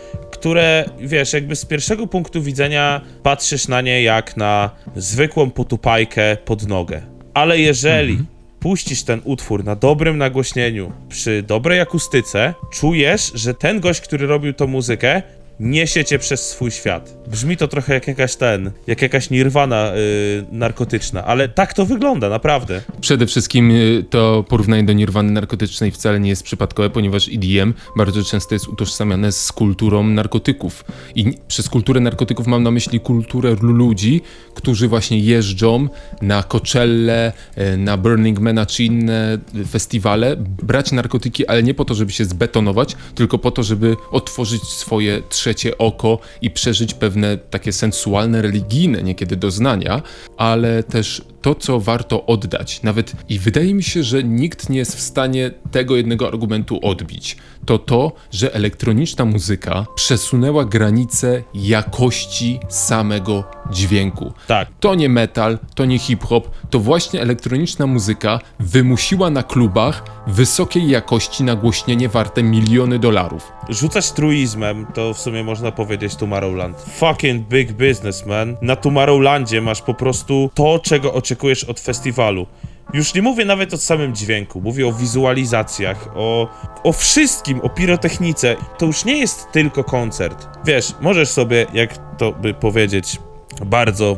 które, 0.44 0.84
wiesz, 1.00 1.32
jakby 1.32 1.56
z 1.56 1.64
pierwszego 1.64 2.06
punktu 2.06 2.42
widzenia 2.42 3.00
patrzysz 3.22 3.68
na 3.68 3.80
nie 3.80 4.02
jak 4.02 4.36
na 4.36 4.70
zwykłą 4.96 5.50
potupajkę 5.50 6.36
pod 6.44 6.66
nogę. 6.68 7.02
Ale 7.34 7.58
jeżeli 7.58 8.18
puścisz 8.60 9.02
ten 9.02 9.20
utwór 9.24 9.64
na 9.64 9.76
dobrym 9.76 10.18
nagłośnieniu, 10.18 10.92
przy 11.08 11.42
dobrej 11.42 11.80
akustyce, 11.80 12.54
czujesz, 12.72 13.32
że 13.34 13.54
ten 13.54 13.80
gość, 13.80 14.00
który 14.00 14.26
robił 14.26 14.52
tą 14.52 14.66
muzykę, 14.66 15.22
niesie 15.60 16.04
cię 16.04 16.18
przez 16.18 16.48
swój 16.48 16.70
świat. 16.70 17.16
Brzmi 17.28 17.56
to 17.56 17.68
trochę 17.68 17.94
jak 17.94 18.08
jakaś 18.08 18.36
ten, 18.36 18.70
jak 18.86 19.02
jakaś 19.02 19.30
nirwana 19.30 19.92
yy, 19.94 20.44
narkotyczna, 20.52 21.24
ale 21.24 21.48
tak 21.48 21.74
to 21.74 21.86
wygląda, 21.86 22.28
naprawdę. 22.28 22.82
Przede 23.00 23.26
wszystkim 23.26 23.70
y, 23.70 24.04
to 24.10 24.44
porównanie 24.48 24.84
do 24.84 24.92
nirwany 24.92 25.32
narkotycznej 25.32 25.90
wcale 25.90 26.20
nie 26.20 26.30
jest 26.30 26.42
przypadkowe, 26.42 26.90
ponieważ 26.90 27.28
EDM 27.28 27.74
bardzo 27.96 28.24
często 28.24 28.54
jest 28.54 28.68
utożsamiane 28.68 29.32
z 29.32 29.52
kulturą 29.52 30.04
narkotyków. 30.04 30.84
I 31.14 31.34
przez 31.48 31.68
kulturę 31.68 32.00
narkotyków 32.00 32.46
mam 32.46 32.62
na 32.62 32.70
myśli 32.70 33.00
kulturę 33.00 33.56
ludzi, 33.62 34.20
którzy 34.54 34.88
właśnie 34.88 35.18
jeżdżą 35.18 35.88
na 36.22 36.42
Coachelle, 36.42 37.32
y, 37.58 37.76
na 37.76 37.96
Burning 37.96 38.40
Mana 38.40 38.66
czy 38.66 38.84
inne 38.84 39.38
y, 39.54 39.64
festiwale, 39.64 40.36
brać 40.62 40.92
narkotyki, 40.92 41.46
ale 41.46 41.62
nie 41.62 41.74
po 41.74 41.84
to, 41.84 41.94
żeby 41.94 42.12
się 42.12 42.24
zbetonować, 42.24 42.96
tylko 43.14 43.38
po 43.38 43.50
to, 43.50 43.62
żeby 43.62 43.96
otworzyć 44.10 44.62
swoje 44.62 45.22
trzecie 45.44 45.78
oko 45.78 46.18
i 46.42 46.50
przeżyć 46.50 46.94
pewne 46.94 47.38
takie 47.38 47.72
sensualne, 47.72 48.42
religijne 48.42 49.02
niekiedy 49.02 49.36
doznania, 49.36 50.02
ale 50.36 50.82
też 50.82 51.22
to, 51.42 51.54
co 51.54 51.80
warto 51.80 52.26
oddać. 52.26 52.82
Nawet 52.82 53.12
i 53.28 53.38
wydaje 53.38 53.74
mi 53.74 53.82
się, 53.82 54.02
że 54.02 54.24
nikt 54.24 54.70
nie 54.70 54.78
jest 54.78 54.96
w 54.96 55.00
stanie 55.00 55.50
tego 55.70 55.96
jednego 55.96 56.28
argumentu 56.28 56.78
odbić. 56.82 57.36
To 57.66 57.78
to, 57.78 58.12
że 58.32 58.54
elektroniczna 58.54 59.24
muzyka 59.24 59.86
przesunęła 59.94 60.64
granice 60.64 61.42
jakości 61.54 62.60
samego 62.68 63.44
dźwięku. 63.70 64.32
Tak. 64.46 64.68
To 64.80 64.94
nie 64.94 65.08
metal, 65.08 65.58
to 65.74 65.84
nie 65.84 65.98
hip-hop, 65.98 66.50
to 66.70 66.78
właśnie 66.78 67.20
elektroniczna 67.20 67.86
muzyka 67.86 68.40
wymusiła 68.60 69.30
na 69.30 69.42
klubach 69.42 70.04
wysokiej 70.26 70.88
jakości 70.88 71.44
nagłośnienie 71.44 72.08
warte 72.08 72.42
miliony 72.42 72.98
dolarów. 72.98 73.52
Rzucać 73.68 74.12
truizmem, 74.12 74.86
to 74.94 75.14
w 75.14 75.18
sumie 75.18 75.44
można 75.44 75.72
powiedzieć 75.72 76.16
Tomorrowland. 76.16 76.80
Fucking 76.80 77.48
big 77.48 77.72
business, 77.72 78.26
man. 78.26 78.56
Na 78.62 78.76
Tomorrowlandzie 78.76 79.60
masz 79.60 79.82
po 79.82 79.94
prostu 79.94 80.50
to, 80.54 80.80
czego 80.82 81.14
oczekujesz 81.14 81.64
od 81.64 81.80
festiwalu. 81.80 82.46
Już 82.92 83.14
nie 83.14 83.22
mówię 83.22 83.44
nawet 83.44 83.74
o 83.74 83.78
samym 83.78 84.14
dźwięku, 84.14 84.60
mówię 84.60 84.86
o 84.86 84.92
wizualizacjach, 84.92 86.08
o, 86.14 86.48
o 86.84 86.92
wszystkim, 86.92 87.60
o 87.60 87.68
pirotechnice. 87.68 88.56
To 88.78 88.86
już 88.86 89.04
nie 89.04 89.18
jest 89.18 89.52
tylko 89.52 89.84
koncert. 89.84 90.48
Wiesz, 90.64 90.94
możesz 91.00 91.28
sobie, 91.28 91.66
jak 91.74 92.16
to 92.16 92.32
by 92.32 92.54
powiedzieć, 92.54 93.18
bardzo 93.66 94.16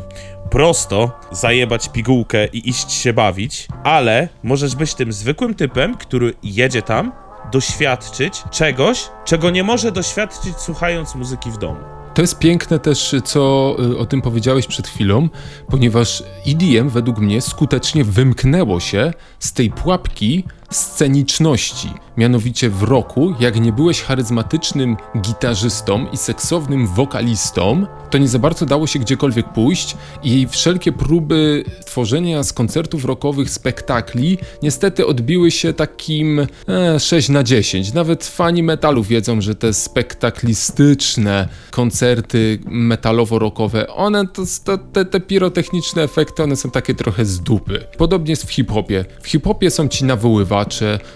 prosto 0.51 1.21
zajebać 1.33 1.89
pigułkę 1.89 2.47
i 2.47 2.69
iść 2.69 2.93
się 2.93 3.13
bawić, 3.13 3.69
ale 3.85 4.29
możesz 4.43 4.77
być 4.77 4.95
tym 4.95 5.13
zwykłym 5.13 5.55
typem, 5.55 5.97
który 5.97 6.35
jedzie 6.43 6.83
tam, 6.83 7.13
doświadczyć 7.53 8.43
czegoś, 8.51 9.09
czego 9.25 9.51
nie 9.51 9.63
może 9.63 9.93
doświadczyć 9.93 10.57
słuchając 10.57 11.15
muzyki 11.15 11.51
w 11.51 11.59
domu. 11.59 11.81
To 12.17 12.23
jest 12.23 12.39
piękne 12.39 12.79
też, 12.79 13.15
co 13.25 13.77
y, 13.93 13.99
o 13.99 14.07
tym 14.07 14.23
powiedziałeś 14.23 14.67
przed 14.67 14.89
chwilą, 14.89 15.29
ponieważ 15.69 16.23
EDM 16.47 16.89
według 16.89 17.19
mnie 17.19 17.41
skutecznie 17.41 18.05
wymknęło 18.05 18.81
się 18.81 19.13
z 19.39 19.53
tej 19.53 19.71
pułapki 19.71 20.45
sceniczności. 20.71 21.91
Mianowicie 22.17 22.71
w 22.71 22.83
roku, 22.83 23.35
jak 23.41 23.61
nie 23.61 23.73
byłeś 23.73 24.03
charyzmatycznym 24.03 24.97
gitarzystą 25.21 26.07
i 26.13 26.17
seksownym 26.17 26.87
wokalistą, 26.87 27.87
to 28.11 28.19
nie 28.19 28.29
za 28.29 28.39
bardzo 28.39 28.67
dało 28.67 28.87
się 28.87 28.99
gdziekolwiek 28.99 29.53
pójść 29.53 29.97
i 30.23 30.47
wszelkie 30.51 30.93
próby 30.93 31.65
tworzenia 31.87 32.43
z 32.43 32.53
koncertów 32.53 33.05
rockowych 33.05 33.51
spektakli 33.51 34.39
niestety 34.63 35.07
odbiły 35.07 35.51
się 35.51 35.73
takim 35.73 36.47
e, 36.69 37.01
6 37.01 37.29
na 37.29 37.43
10. 37.43 37.93
Nawet 37.93 38.25
fani 38.25 38.63
metalu 38.63 39.03
wiedzą, 39.03 39.41
że 39.41 39.55
te 39.55 39.73
spektaklistyczne 39.73 41.49
koncerty 41.71 42.59
metalowo-rockowe, 42.65 43.85
one 43.95 44.27
to, 44.29 44.43
to, 44.65 44.79
te, 44.79 45.05
te 45.05 45.21
pirotechniczne 45.21 46.03
efekty, 46.03 46.43
one 46.43 46.57
są 46.57 46.71
takie 46.71 46.95
trochę 46.95 47.25
z 47.25 47.41
dupy. 47.41 47.85
Podobnie 47.99 48.31
jest 48.31 48.47
w 48.47 48.51
hip-hopie. 48.51 49.05
W 49.23 49.29
hip-hopie 49.29 49.71
są 49.71 49.89
ci 49.89 50.05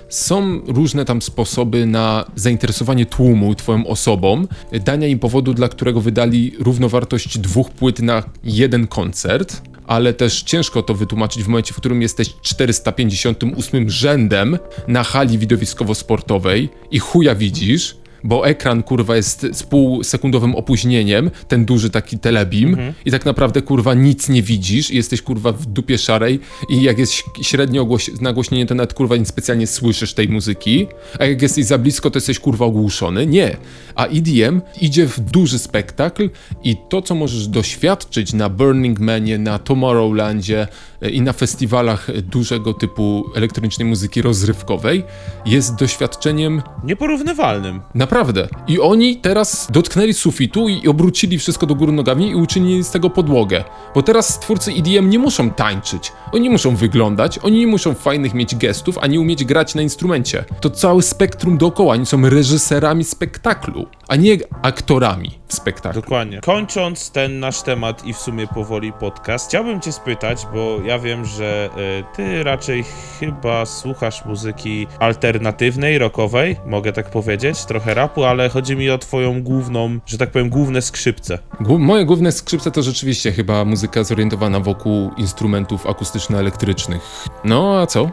są 0.09 0.61
różne 0.67 1.05
tam 1.05 1.23
sposoby 1.23 1.87
na 1.87 2.25
zainteresowanie 2.37 3.07
tłumu 3.07 3.55
twoją 3.55 3.87
osobą, 3.87 4.47
dania 4.85 5.07
im 5.07 5.19
powodu, 5.19 5.55
dla 5.55 5.69
którego 5.69 6.01
wydali 6.01 6.53
równowartość 6.59 7.39
dwóch 7.39 7.71
płyt 7.71 8.01
na 8.01 8.23
jeden 8.45 8.87
koncert, 8.87 9.63
ale 9.87 10.13
też 10.13 10.43
ciężko 10.43 10.83
to 10.83 10.95
wytłumaczyć 10.95 11.45
w 11.45 11.49
momencie, 11.49 11.75
w 11.75 11.77
którym 11.77 12.03
jesteś 12.03 12.35
458 12.43 13.91
rzędem 13.91 14.59
na 14.89 15.05
hali 15.05 15.39
widowiskowo-sportowej 15.39 16.69
i 16.91 16.99
chuja 16.99 17.35
widzisz, 17.35 17.97
bo 18.25 18.49
ekran 18.49 18.83
kurwa 18.83 19.17
jest 19.17 19.47
z 19.53 19.63
półsekundowym 19.63 20.55
opóźnieniem, 20.55 21.31
ten 21.49 21.65
duży 21.65 21.91
taki 21.91 22.19
telebim 22.19 22.77
i 23.05 23.11
tak 23.11 23.27
naprawdę 23.27 23.63
kurwa 23.63 23.95
nic 23.95 24.29
nie 24.29 24.43
widzisz 24.43 24.91
i 24.91 24.97
jesteś 24.97 25.23
kurwa 25.23 25.53
w 25.53 25.67
dupie 25.67 25.99
szarej 25.99 26.41
i 26.69 26.83
jak 26.83 26.99
jest 26.99 27.13
średnio 27.43 27.85
ogłoś- 27.85 28.21
nagłośnienie 28.21 28.67
to 28.67 28.75
nawet 28.75 28.95
kurwa 28.95 29.17
niespecjalnie 29.17 29.67
słyszysz 29.67 30.15
tej 30.15 30.29
muzyki, 30.29 30.87
a 31.19 31.25
jak 31.25 31.43
jesteś 31.43 31.65
za 31.65 31.79
blisko 31.79 32.11
to 32.11 32.17
jesteś 32.17 32.39
kurwa 32.39 32.65
ogłuszony. 32.65 33.27
Nie. 33.27 33.57
A 33.95 34.07
EDM 34.07 34.61
idzie 34.81 35.07
w 35.07 35.21
duży 35.21 35.59
spektakl 35.59 36.31
i 36.65 36.77
to 36.89 37.03
co 37.03 37.15
możesz 37.15 37.49
doświadczyć 37.49 38.33
na 38.33 38.49
Burning 38.49 39.01
Manie, 39.01 39.39
na 39.39 39.59
Tomorrowlandzie 39.59 40.69
e, 41.03 41.11
i 41.11 41.21
na 41.21 41.33
festiwalach 41.33 42.21
dużego 42.23 42.75
typu 42.75 43.25
elektronicznej 43.35 43.89
muzyki 43.89 44.23
rozrywkowej 44.23 45.05
jest 45.47 45.75
doświadczeniem 45.75 46.63
Nieporównywalnym. 46.85 47.81
Naprawdę. 48.11 48.49
I 48.69 48.81
oni 48.81 49.17
teraz 49.17 49.69
dotknęli 49.71 50.15
sufitu 50.15 50.69
i 50.69 50.89
obrócili 50.89 51.39
wszystko 51.39 51.67
do 51.67 51.75
góry 51.75 51.93
nogami 51.93 52.31
i 52.31 52.35
uczynili 52.35 52.85
z 52.85 52.91
tego 52.91 53.11
podłogę. 53.11 53.65
Bo 53.95 54.03
teraz 54.03 54.41
twórcy 54.41 54.73
EDM 54.73 55.11
nie 55.11 55.19
muszą 55.19 55.51
tańczyć. 55.51 56.13
Oni 56.33 56.51
muszą 56.51 56.77
wyglądać, 56.77 57.39
oni 57.39 57.59
nie 57.59 57.67
muszą 57.67 57.95
fajnych 57.95 58.35
mieć 58.35 58.57
gestów, 58.57 58.99
ani 58.99 59.19
umieć 59.19 59.45
grać 59.45 59.75
na 59.75 59.83
instrumencie. 59.83 60.45
To 60.61 60.71
całe 60.71 61.03
spektrum 61.03 61.59
dookoła. 61.59 61.93
Oni 61.93 62.07
są 62.07 62.29
reżyserami 62.29 63.05
spektaklu, 63.05 63.87
a 64.11 64.17
nie 64.17 64.37
aktorami 64.63 65.39
w 65.49 65.55
spektaklu. 65.55 66.03
Dokładnie. 66.03 66.41
Kończąc 66.41 67.11
ten 67.11 67.41
nasz 67.41 67.63
temat 67.63 68.05
i 68.05 68.13
w 68.13 68.19
sumie 68.19 68.47
powoli 68.47 68.93
podcast, 68.93 69.49
chciałbym 69.49 69.81
cię 69.81 69.93
spytać, 69.93 70.47
bo 70.55 70.79
ja 70.85 70.99
wiem, 70.99 71.25
że 71.25 71.71
e, 71.77 72.15
ty 72.17 72.43
raczej 72.43 72.85
chyba 73.21 73.67
słuchasz 73.67 74.25
muzyki 74.25 74.87
alternatywnej, 74.99 75.99
rockowej, 75.99 76.57
mogę 76.67 76.93
tak 76.93 77.11
powiedzieć, 77.11 77.65
trochę 77.65 77.95
rapu, 77.95 78.25
ale 78.25 78.49
chodzi 78.49 78.77
mi 78.77 78.91
o 78.91 78.99
twoją 78.99 79.43
główną, 79.43 79.99
że 80.07 80.19
tak 80.19 80.31
powiem, 80.31 80.49
główne 80.49 80.83
skrzypce. 80.83 81.39
Moje 81.61 82.05
główne 82.05 82.33
skrzypce 82.33 82.71
to 82.71 82.83
rzeczywiście 82.83 83.33
chyba 83.33 83.65
muzyka 83.65 84.05
zorientowana 84.05 84.61
wokół 84.61 85.11
instrumentów 85.17 85.87
akustyczno-elektrycznych. 85.87 87.29
No 87.45 87.81
a 87.81 87.87
co? 87.87 88.11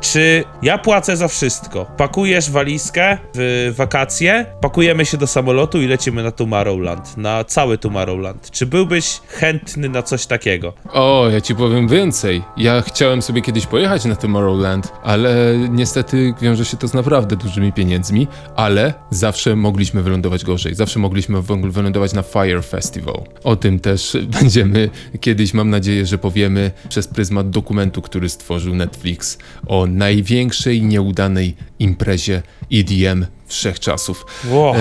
Czy 0.00 0.44
ja 0.62 0.78
płacę 0.78 1.16
za 1.16 1.28
wszystko? 1.28 1.86
Pakujesz 1.96 2.50
walizkę 2.50 3.18
w 3.34 3.72
wakacje, 3.76 4.46
pakujemy 4.60 5.06
się 5.06 5.16
do 5.16 5.26
samolotu 5.26 5.82
i 5.82 5.86
lecimy 5.86 6.22
na 6.22 6.30
Tomorrowland, 6.30 7.16
na 7.16 7.44
cały 7.44 7.78
Tomorrowland. 7.78 8.50
Czy 8.50 8.66
byłbyś 8.66 9.20
chętny 9.28 9.88
na 9.88 10.02
coś 10.02 10.26
takiego? 10.26 10.72
O, 10.92 11.28
ja 11.32 11.40
ci 11.40 11.54
powiem 11.54 11.88
więcej. 11.88 12.42
Ja 12.56 12.82
chciałem 12.82 13.22
sobie 13.22 13.42
kiedyś 13.42 13.66
pojechać 13.66 14.04
na 14.04 14.16
Tomorrowland, 14.16 14.92
ale 15.02 15.54
niestety 15.70 16.34
wiąże 16.40 16.64
się 16.64 16.76
to 16.76 16.88
z 16.88 16.94
naprawdę 16.94 17.36
dużymi 17.36 17.72
pieniędzmi, 17.72 18.26
ale 18.56 18.94
zawsze 19.10 19.56
mogliśmy 19.56 20.02
wylądować 20.02 20.44
gorzej. 20.44 20.74
Zawsze 20.74 20.98
mogliśmy 20.98 21.42
w 21.42 21.50
ogóle 21.50 21.72
wylądować 21.72 22.12
na 22.12 22.22
Fire 22.22 22.62
Festival. 22.62 23.22
O 23.44 23.56
tym 23.56 23.80
też 23.80 24.16
będziemy 24.40 24.90
kiedyś, 25.20 25.54
mam 25.54 25.70
nadzieję, 25.70 26.06
że 26.06 26.18
powiemy 26.18 26.70
przez 26.88 27.08
pryzmat 27.08 27.50
dokumentu, 27.50 28.02
który 28.02 28.28
stworzył 28.28 28.74
Netflix 28.74 29.38
o 29.66 29.86
największej 29.86 30.82
nieudanej 30.82 31.54
imprezie 31.78 32.42
EDM 32.72 33.26
wszechczasów. 33.46 34.26
Wow. 34.50 34.74
E, 34.74 34.78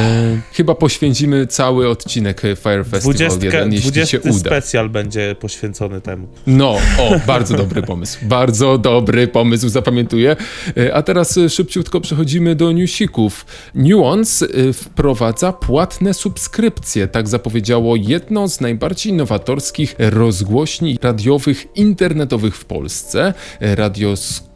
chyba 0.53 0.75
poświęcimy 0.75 1.47
cały 1.47 1.89
odcinek 1.89 2.41
Fire 2.41 2.83
Festival 2.83 3.15
20, 3.29 3.45
1, 3.45 3.73
jeśli 3.73 4.07
się 4.07 4.19
20 4.19 4.29
uda. 4.29 4.39
specjal 4.49 4.89
będzie 4.89 5.35
poświęcony 5.39 6.01
temu. 6.01 6.27
No, 6.47 6.69
o, 6.99 7.11
bardzo 7.27 7.57
dobry 7.57 7.81
pomysł. 7.81 8.17
Bardzo 8.21 8.77
dobry 8.77 9.27
pomysł, 9.27 9.69
zapamiętuję. 9.69 10.35
E, 10.77 10.93
A 10.93 11.01
teraz 11.01 11.37
e, 11.37 11.49
szybciutko 11.49 12.01
przechodzimy 12.01 12.55
do 12.55 12.71
newsików. 12.71 13.45
Nuance 13.75 14.45
e, 14.69 14.73
wprowadza 14.73 15.53
płatne 15.53 16.13
subskrypcje. 16.13 17.07
Tak 17.07 17.27
zapowiedziało 17.27 17.95
jedno 17.95 18.47
z 18.47 18.61
najbardziej 18.61 19.13
nowatorskich 19.13 19.95
rozgłośni 19.99 20.97
radiowych 21.01 21.65
internetowych 21.77 22.55
w 22.55 22.65
Polsce. 22.65 23.33
E, 23.59 23.75
Radio 23.75 24.11
s- 24.11 24.52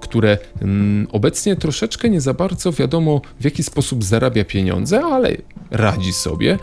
które 0.00 0.38
mm, 0.62 1.06
obecnie 1.12 1.56
troszeczkę 1.56 2.10
nie 2.10 2.20
za 2.20 2.34
bardzo 2.34 2.72
wiadomo 2.72 3.20
w 3.40 3.44
jaki 3.44 3.62
sposób 3.62 4.04
zarabia 4.04 4.44
pieniądze, 4.44 5.04
ale 5.04 5.36
radzi 5.70 6.12
sobie. 6.12 6.58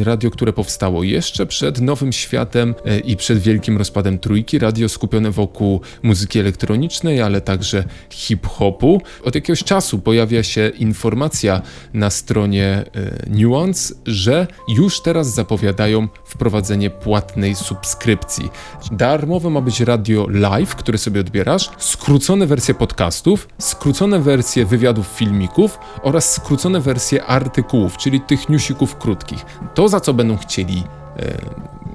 E, 0.00 0.04
Radio, 0.04 0.30
które 0.30 0.52
powstało 0.52 1.02
jeszcze 1.02 1.46
przed 1.46 1.80
Nowym 1.80 2.12
Światem 2.12 2.74
e, 2.84 2.98
i 2.98 3.16
przed 3.16 3.38
wielkim 3.38 3.78
rozpadem 3.78 4.18
Trójki. 4.18 4.58
Radio 4.58 4.88
skupione 4.88 5.30
wokół 5.30 5.80
muzyki 6.02 6.38
elektronicznej, 6.38 7.20
ale 7.20 7.40
także 7.40 7.84
hip-hopu. 8.10 9.02
Od 9.24 9.34
jakiegoś 9.34 9.64
czasu 9.64 9.98
pojawia 9.98 10.42
się 10.42 10.68
informacja 10.68 11.62
na 11.94 12.10
stronie 12.10 12.66
e, 12.66 12.84
Nuance, 13.30 13.94
że 14.06 14.46
już 14.68 15.00
teraz 15.00 15.34
zapowiadają 15.34 16.08
wprowadzenie 16.24 16.90
płatnej 16.90 17.54
subskrypcji. 17.54 18.48
Darmowe 18.92 19.50
ma 19.50 19.60
być 19.60 19.80
radio 19.80 20.26
live, 20.30 20.74
które 20.74 20.98
sobie 20.98 21.20
odbierasz, 21.20 21.70
skrócone 21.78 22.18
wersje 22.36 22.74
podcastów, 22.74 23.48
skrócone 23.58 24.18
wersje 24.18 24.66
wywiadów 24.66 25.06
filmików 25.06 25.78
oraz 26.02 26.34
skrócone 26.34 26.80
wersje 26.80 27.24
artykułów, 27.24 27.96
czyli 27.96 28.20
tych 28.20 28.48
newsików 28.48 28.96
krótkich. 28.96 29.46
To, 29.74 29.88
za 29.88 30.00
co 30.00 30.14
będą 30.14 30.36
chcieli 30.36 30.82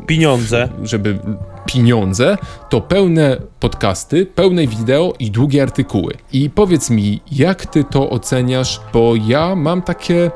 Pieniądze. 0.07 0.69
żeby 0.83 1.19
pieniądze, 1.65 2.37
to 2.69 2.81
pełne 2.81 3.37
podcasty, 3.59 4.25
pełne 4.25 4.67
wideo 4.67 5.13
i 5.19 5.31
długie 5.31 5.63
artykuły. 5.63 6.13
I 6.31 6.49
powiedz 6.49 6.89
mi, 6.89 7.21
jak 7.31 7.65
ty 7.65 7.83
to 7.83 8.09
oceniasz, 8.09 8.81
bo 8.93 9.13
ja 9.15 9.55
mam 9.55 9.81
takie. 9.81 10.31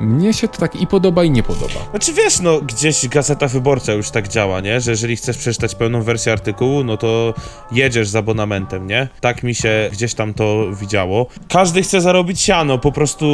Mnie 0.00 0.32
się 0.32 0.48
to 0.48 0.58
tak 0.58 0.80
i 0.80 0.86
podoba, 0.86 1.24
i 1.24 1.30
nie 1.30 1.42
podoba. 1.42 1.80
Znaczy 1.90 2.12
wiesz, 2.12 2.40
no 2.40 2.60
gdzieś 2.60 3.08
Gazeta 3.08 3.48
Wyborcza 3.48 3.92
już 3.92 4.10
tak 4.10 4.28
działa, 4.28 4.60
nie? 4.60 4.80
Że 4.80 4.90
jeżeli 4.90 5.16
chcesz 5.16 5.38
przeczytać 5.38 5.74
pełną 5.74 6.02
wersję 6.02 6.32
artykułu, 6.32 6.84
no 6.84 6.96
to 6.96 7.34
jedziesz 7.72 8.08
z 8.08 8.16
abonamentem, 8.16 8.86
nie? 8.86 9.08
Tak 9.20 9.42
mi 9.42 9.54
się 9.54 9.88
gdzieś 9.92 10.14
tam 10.14 10.34
to 10.34 10.66
widziało. 10.72 11.26
Każdy 11.48 11.82
chce 11.82 12.00
zarobić 12.00 12.40
siano, 12.40 12.78
po 12.78 12.92
prostu 12.92 13.26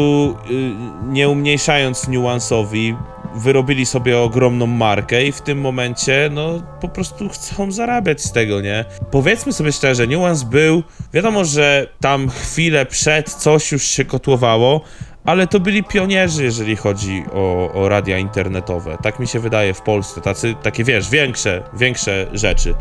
y, 0.51 0.73
nie 1.13 1.29
umniejszając 1.29 2.09
niuansowi, 2.09 2.95
wyrobili 3.35 3.87
sobie 3.87 4.19
ogromną 4.19 4.67
markę 4.67 5.27
i 5.27 5.33
w 5.33 5.41
tym 5.41 5.61
momencie, 5.61 6.31
no 6.33 6.63
po 6.81 6.89
prostu 6.89 7.29
chcą 7.29 7.73
zarabiać 7.73 8.23
z 8.23 8.33
tego, 8.33 8.61
nie? 8.61 8.85
Powiedzmy 9.11 9.53
sobie 9.53 9.73
szczerze, 9.73 10.09
niuans 10.09 10.43
był, 10.43 10.83
wiadomo, 11.13 11.45
że 11.45 11.87
tam 12.01 12.29
chwilę 12.29 12.87
przed 12.87 13.31
coś 13.31 13.73
już 13.73 13.83
się 13.83 14.05
kotłowało, 14.05 14.81
ale 15.25 15.47
to 15.47 15.61
byli 15.61 15.85
pionierzy, 15.85 16.45
jeżeli 16.45 16.77
chodzi 16.77 17.25
o, 17.33 17.73
o 17.73 17.89
radia 17.89 18.19
internetowe. 18.19 18.99
Tak 19.03 19.19
mi 19.19 19.29
się 19.29 19.41
wydaje 19.41 19.75
w 19.75 19.83
Polsce. 19.83 20.21
Tacy, 20.21 20.55
takie 20.63 20.85
wiesz, 20.85 21.11
większe, 21.11 21.63
większe 21.73 22.27
rzeczy. 22.33 22.75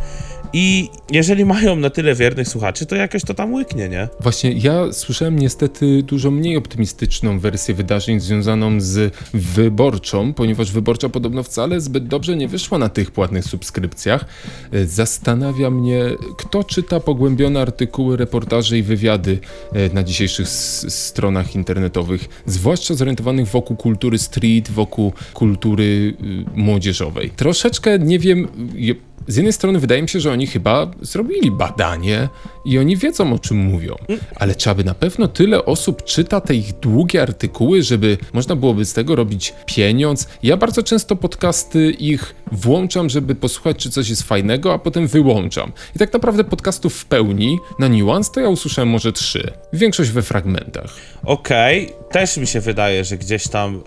I 0.54 0.90
jeżeli 1.12 1.46
mają 1.46 1.76
na 1.76 1.90
tyle 1.90 2.16
wiernych 2.16 2.48
słuchaczy, 2.48 2.86
to 2.86 2.96
jakoś 2.96 3.24
to 3.24 3.34
tam 3.34 3.54
łyknie, 3.54 3.90
nie? 3.90 4.08
Właśnie 4.20 4.52
ja 4.52 4.94
słyszałem 4.94 5.40
niestety 5.40 6.04
dużo 6.04 6.32
mniej 6.32 6.58
optymistyczną 6.58 7.40
wersję 7.40 7.76
wydarzeń 7.76 8.20
związaną 8.20 8.82
z 8.82 9.16
wyborczą, 9.34 10.34
ponieważ 10.34 10.72
wyborcza 10.72 11.10
podobno 11.10 11.44
wcale 11.44 11.82
zbyt 11.82 12.08
dobrze 12.08 12.36
nie 12.36 12.48
wyszła 12.48 12.78
na 12.78 12.90
tych 12.90 13.12
płatnych 13.12 13.46
subskrypcjach. 13.46 14.26
Zastanawia 14.86 15.70
mnie, 15.70 16.04
kto 16.38 16.64
czyta 16.64 17.00
pogłębione 17.00 17.62
artykuły, 17.62 18.18
reportaże 18.18 18.78
i 18.78 18.84
wywiady 18.84 19.40
e, 19.74 19.94
na 19.94 20.04
dzisiejszych 20.04 20.50
stronach 20.50 21.56
internetowych, 21.56 22.30
zwłaszcza 22.46 22.94
zorientowanych 22.94 23.48
wokół 23.48 23.78
kultury 23.78 24.18
street, 24.18 24.72
wokół 24.72 25.14
kultury 25.34 25.84
y, 25.84 26.60
młodzieżowej. 26.60 27.30
Troszeczkę 27.30 28.00
nie 28.00 28.20
wiem. 28.20 28.48
Z 29.28 29.36
jednej 29.36 29.54
strony 29.54 29.80
wydaje 29.80 30.02
mi 30.02 30.10
się, 30.10 30.20
że 30.20 30.32
oni 30.32 30.48
chyba 30.48 30.92
zrobili 31.02 31.52
badanie 31.52 32.30
i 32.66 32.80
oni 32.80 32.98
wiedzą 32.98 33.34
o 33.34 33.40
czym 33.40 33.58
mówią, 33.58 33.96
ale 34.36 34.56
czy 34.56 34.70
aby 34.70 34.84
na 34.84 34.94
pewno 34.94 35.28
tyle 35.28 35.66
osób 35.66 36.04
czyta 36.04 36.42
te 36.42 36.56
ich 36.56 36.74
długie 36.80 37.22
artykuły, 37.22 37.84
żeby 37.84 38.18
można 38.34 38.56
byłoby 38.56 38.86
z 38.86 38.94
tego 38.94 39.16
robić 39.16 39.54
pieniądz? 39.66 40.28
Ja 40.44 40.58
bardzo 40.58 40.84
często 40.84 41.16
podcasty 41.16 41.92
ich 41.92 42.36
włączam, 42.52 43.10
żeby 43.10 43.36
posłuchać, 43.36 43.78
czy 43.78 43.90
coś 43.90 44.10
jest 44.10 44.24
fajnego, 44.24 44.74
a 44.74 44.80
potem 44.80 45.08
wyłączam. 45.08 45.72
I 45.96 46.00
tak 46.00 46.14
naprawdę 46.14 46.44
podcastów 46.44 46.96
w 46.96 47.06
pełni 47.06 47.60
na 47.80 47.88
niuans 47.88 48.32
to 48.32 48.40
ja 48.40 48.50
usłyszałem 48.50 48.90
może 48.90 49.14
trzy. 49.14 49.52
Większość 49.74 50.10
we 50.10 50.22
fragmentach. 50.22 50.96
Okej, 51.26 51.94
też 52.12 52.38
mi 52.38 52.48
się 52.48 52.60
wydaje, 52.60 53.04
że 53.04 53.18
gdzieś 53.18 53.48
tam 53.48 53.76
e, 53.76 53.80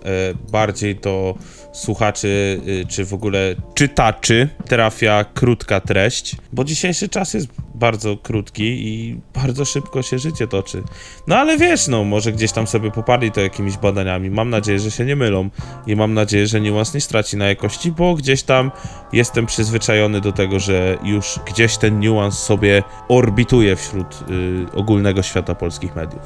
bardziej 0.53 0.95
do 0.97 1.35
słuchaczy, 1.77 2.61
e, 2.83 2.87
czy 2.87 3.05
w 3.05 3.15
ogóle 3.15 3.55
czytaczy 3.75 4.49
trafia 4.69 5.25
krótka 5.35 5.81
treść, 5.81 6.37
bo 6.53 6.65
dzisiejszy 6.65 7.09
czas 7.09 7.35
jest 7.35 7.49
bardzo 7.77 8.17
krótki 8.17 8.63
i 8.65 9.21
bardzo 9.35 9.65
szybko 9.65 10.03
się 10.03 10.19
życie 10.19 10.49
toczy. 10.49 10.83
No 11.27 11.37
ale 11.37 11.59
wiesz, 11.59 11.89
no 11.89 12.05
może 12.05 12.33
gdzieś 12.33 12.53
tam 12.53 12.67
sobie 12.67 12.91
poparli 12.91 13.33
to 13.33 13.41
jakimiś 13.41 13.77
badaniami. 13.77 14.31
Mam 14.31 14.51
nadzieję, 14.51 14.79
że 14.79 14.91
się 14.91 15.05
nie 15.05 15.17
mylą 15.17 15.51
i 15.87 15.97
mam 15.97 16.15
nadzieję, 16.15 16.47
że 16.47 16.61
niuans 16.61 16.95
nie 16.95 17.01
straci 17.01 17.37
na 17.37 17.47
jakości, 17.47 17.93
bo 17.93 18.15
gdzieś 18.15 18.43
tam 18.43 18.71
jestem 19.13 19.47
przyzwyczajony 19.47 20.21
do 20.21 20.33
tego, 20.33 20.59
że 20.59 20.99
już 21.05 21.41
gdzieś 21.47 21.77
ten 21.77 22.01
niuans 22.01 22.39
sobie 22.39 22.83
orbituje 23.09 23.77
wśród 23.77 24.07
y, 24.31 24.77
ogólnego 24.79 25.23
świata 25.23 25.55
polskich 25.55 25.97
mediów. 25.97 26.23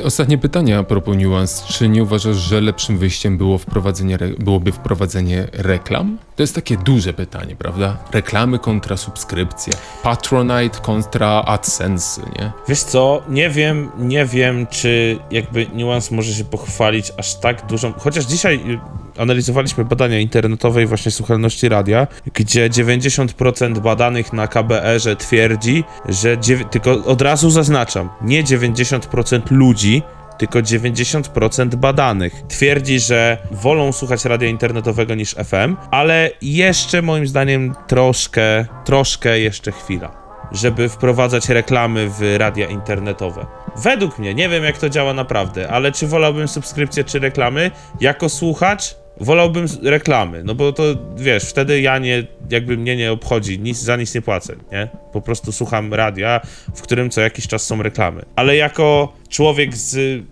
E, 0.00 0.04
Ostatnie 0.04 0.38
pytanie 0.38 0.78
a 0.78 0.82
propos 0.82 1.16
niuans. 1.16 1.64
Czy 1.64 1.88
nie 1.88 2.02
uważasz, 2.02 2.36
że 2.36 2.60
lepszym 2.60 2.98
wyjściem 2.98 3.38
było 3.38 3.58
wprowadzenie, 3.58 4.18
byłoby 4.38 4.72
wprowadzenie 4.72 5.48
reklam? 5.52 6.18
To 6.36 6.42
jest 6.42 6.54
takie 6.54 6.76
duże 6.76 7.12
pytanie, 7.12 7.56
prawda? 7.56 7.96
Reklamy 8.12 8.58
kontra 8.58 8.96
subskrypcje. 8.96 9.72
Patronite 10.02 10.75
kontra 10.80 11.42
AdSense, 11.46 12.22
nie? 12.38 12.52
Wiesz 12.68 12.82
co, 12.82 13.22
nie 13.28 13.50
wiem, 13.50 13.90
nie 13.98 14.26
wiem, 14.26 14.66
czy 14.66 15.18
jakby 15.30 15.66
niuans 15.66 16.10
może 16.10 16.32
się 16.32 16.44
pochwalić 16.44 17.12
aż 17.16 17.34
tak 17.34 17.66
dużą. 17.66 17.92
Chociaż 17.92 18.24
dzisiaj 18.24 18.54
y, 18.54 19.20
analizowaliśmy 19.20 19.84
badania 19.84 20.18
internetowe 20.18 20.82
i 20.82 20.86
właśnie 20.86 21.12
słuchalności 21.12 21.68
radia, 21.68 22.06
gdzie 22.34 22.70
90% 22.70 23.78
badanych 23.78 24.32
na 24.32 24.48
KBR-ze 24.48 25.16
twierdzi, 25.16 25.84
że 26.08 26.36
tylko 26.70 27.04
od 27.04 27.22
razu 27.22 27.50
zaznaczam, 27.50 28.08
nie 28.22 28.44
90% 28.44 29.40
ludzi, 29.50 30.02
tylko 30.38 30.58
90% 30.58 31.74
badanych 31.74 32.32
twierdzi, 32.48 33.00
że 33.00 33.38
wolą 33.50 33.92
słuchać 33.92 34.24
radia 34.24 34.48
internetowego 34.48 35.14
niż 35.14 35.34
FM, 35.34 35.76
ale 35.90 36.30
jeszcze 36.42 37.02
moim 37.02 37.26
zdaniem 37.26 37.74
troszkę, 37.86 38.66
troszkę 38.84 39.40
jeszcze 39.40 39.72
chwila 39.72 40.25
żeby 40.52 40.88
wprowadzać 40.88 41.48
reklamy 41.48 42.10
w 42.10 42.36
radia 42.38 42.66
internetowe. 42.66 43.46
Według 43.76 44.18
mnie, 44.18 44.34
nie 44.34 44.48
wiem 44.48 44.64
jak 44.64 44.78
to 44.78 44.88
działa 44.88 45.12
naprawdę, 45.12 45.68
ale 45.68 45.92
czy 45.92 46.06
wolałbym 46.06 46.48
subskrypcję 46.48 47.04
czy 47.04 47.18
reklamy? 47.18 47.70
Jako 48.00 48.28
słuchacz 48.28 48.96
wolałbym 49.20 49.66
reklamy, 49.82 50.44
no 50.44 50.54
bo 50.54 50.72
to 50.72 50.82
wiesz, 51.16 51.44
wtedy 51.44 51.80
ja 51.80 51.98
nie, 51.98 52.26
jakby 52.50 52.76
mnie 52.76 52.96
nie 52.96 53.12
obchodzi, 53.12 53.58
nic, 53.58 53.78
za 53.78 53.96
nic 53.96 54.14
nie 54.14 54.22
płacę, 54.22 54.56
nie? 54.72 54.88
Po 55.12 55.20
prostu 55.20 55.52
słucham 55.52 55.94
radia, 55.94 56.40
w 56.74 56.82
którym 56.82 57.10
co 57.10 57.20
jakiś 57.20 57.46
czas 57.46 57.66
są 57.66 57.82
reklamy. 57.82 58.22
Ale 58.36 58.56
jako 58.56 59.12
człowiek 59.28 59.76
z 59.76 59.94
y, 59.96 60.22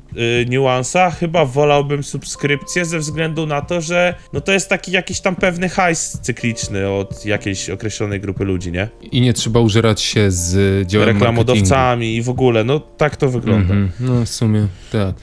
niuansa 0.48 1.10
chyba 1.10 1.44
wolałbym 1.44 2.02
subskrypcję 2.02 2.84
ze 2.84 2.98
względu 2.98 3.46
na 3.46 3.62
to, 3.62 3.80
że 3.80 4.14
no 4.32 4.40
to 4.40 4.52
jest 4.52 4.68
taki 4.68 4.92
jakiś 4.92 5.20
tam 5.20 5.36
pewny 5.36 5.68
hajs 5.68 6.18
cykliczny 6.22 6.90
od 6.90 7.26
jakiejś 7.26 7.70
określonej 7.70 8.20
grupy 8.20 8.44
ludzi, 8.44 8.72
nie? 8.72 8.88
I 9.12 9.20
nie 9.20 9.32
trzeba 9.32 9.60
użerać 9.60 10.00
się 10.00 10.30
z 10.30 10.52
działem 10.52 11.06
marketingu. 11.06 11.08
reklamodawcami 11.08 12.16
i 12.16 12.22
w 12.22 12.28
ogóle, 12.28 12.64
no 12.64 12.80
tak 12.80 13.16
to 13.16 13.28
wygląda. 13.28 13.74
Mhm, 13.74 13.90
no 14.00 14.24
w 14.24 14.28
sumie 14.28 14.66
tak. 14.92 15.14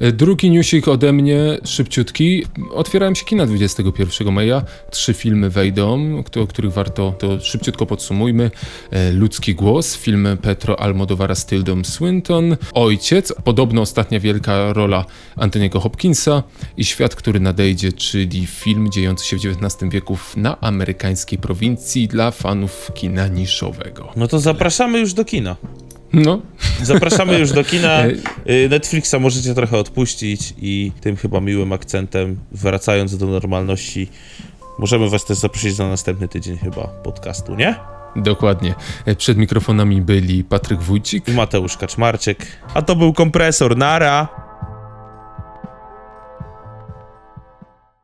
Drugi 0.00 0.50
newsik 0.50 0.88
ode 0.88 1.12
mnie, 1.12 1.58
szybciutki. 1.64 2.46
Otwierają 2.74 3.14
się 3.14 3.24
kina 3.24 3.46
21 3.46 4.32
maja. 4.32 4.62
Trzy 4.90 5.14
filmy 5.14 5.50
wejdą, 5.50 6.18
o 6.42 6.46
których 6.46 6.72
warto, 6.72 7.14
to 7.18 7.40
szybciutko 7.40 7.86
podsumujmy. 7.86 8.50
E, 8.90 9.12
Ludzki 9.12 9.54
głos, 9.54 9.96
film 9.96 10.28
Petro 10.42 10.80
Almodovara 10.80 11.34
z 11.34 11.46
Tildą 11.46 11.84
Swinton. 11.84 12.56
Ojciec, 12.72 13.32
podobno 13.44 13.80
ostatnia 13.80 14.20
wielka 14.20 14.72
rola 14.72 15.04
Antoniego 15.36 15.80
Hopkinsa. 15.80 16.42
I 16.76 16.84
Świat, 16.84 17.14
który 17.14 17.40
nadejdzie, 17.40 17.92
czyli 17.92 18.46
film 18.46 18.90
dziejący 18.90 19.26
się 19.26 19.36
w 19.36 19.40
XIX 19.44 19.92
wieku 19.92 20.18
na 20.36 20.60
amerykańskiej 20.60 21.38
prowincji 21.38 22.08
dla 22.08 22.30
fanów 22.30 22.90
kina 22.94 23.28
niszowego. 23.28 24.12
No 24.16 24.28
to 24.28 24.40
zapraszamy 24.40 24.98
już 24.98 25.14
do 25.14 25.24
kina. 25.24 25.56
No, 26.12 26.40
Zapraszamy 26.82 27.38
już 27.38 27.52
do 27.52 27.64
kina. 27.64 28.02
Y, 28.50 28.68
Netflixa 28.70 29.14
możecie 29.20 29.54
trochę 29.54 29.78
odpuścić 29.78 30.54
i 30.58 30.92
tym 31.00 31.16
chyba 31.16 31.40
miłym 31.40 31.72
akcentem, 31.72 32.36
wracając 32.52 33.16
do 33.18 33.26
normalności, 33.26 34.08
możemy 34.78 35.10
was 35.10 35.24
też 35.24 35.38
zaprosić 35.38 35.78
na 35.78 35.88
następny 35.88 36.28
tydzień 36.28 36.58
chyba 36.58 36.84
podcastu, 36.86 37.54
nie? 37.54 37.74
dokładnie. 38.16 38.74
E, 39.06 39.14
Przed 39.16 39.38
mikrofonami 39.38 40.02
byli 40.02 40.44
Patryk 40.44 40.80
Wójcik 40.82 41.28
I 41.28 41.32
Mateusz 41.32 41.76
Kaczmarczyk. 41.76 42.46
A 42.74 42.82
to 42.82 42.96
był 42.96 43.12
kompresor. 43.12 43.76
Nara! 43.76 44.28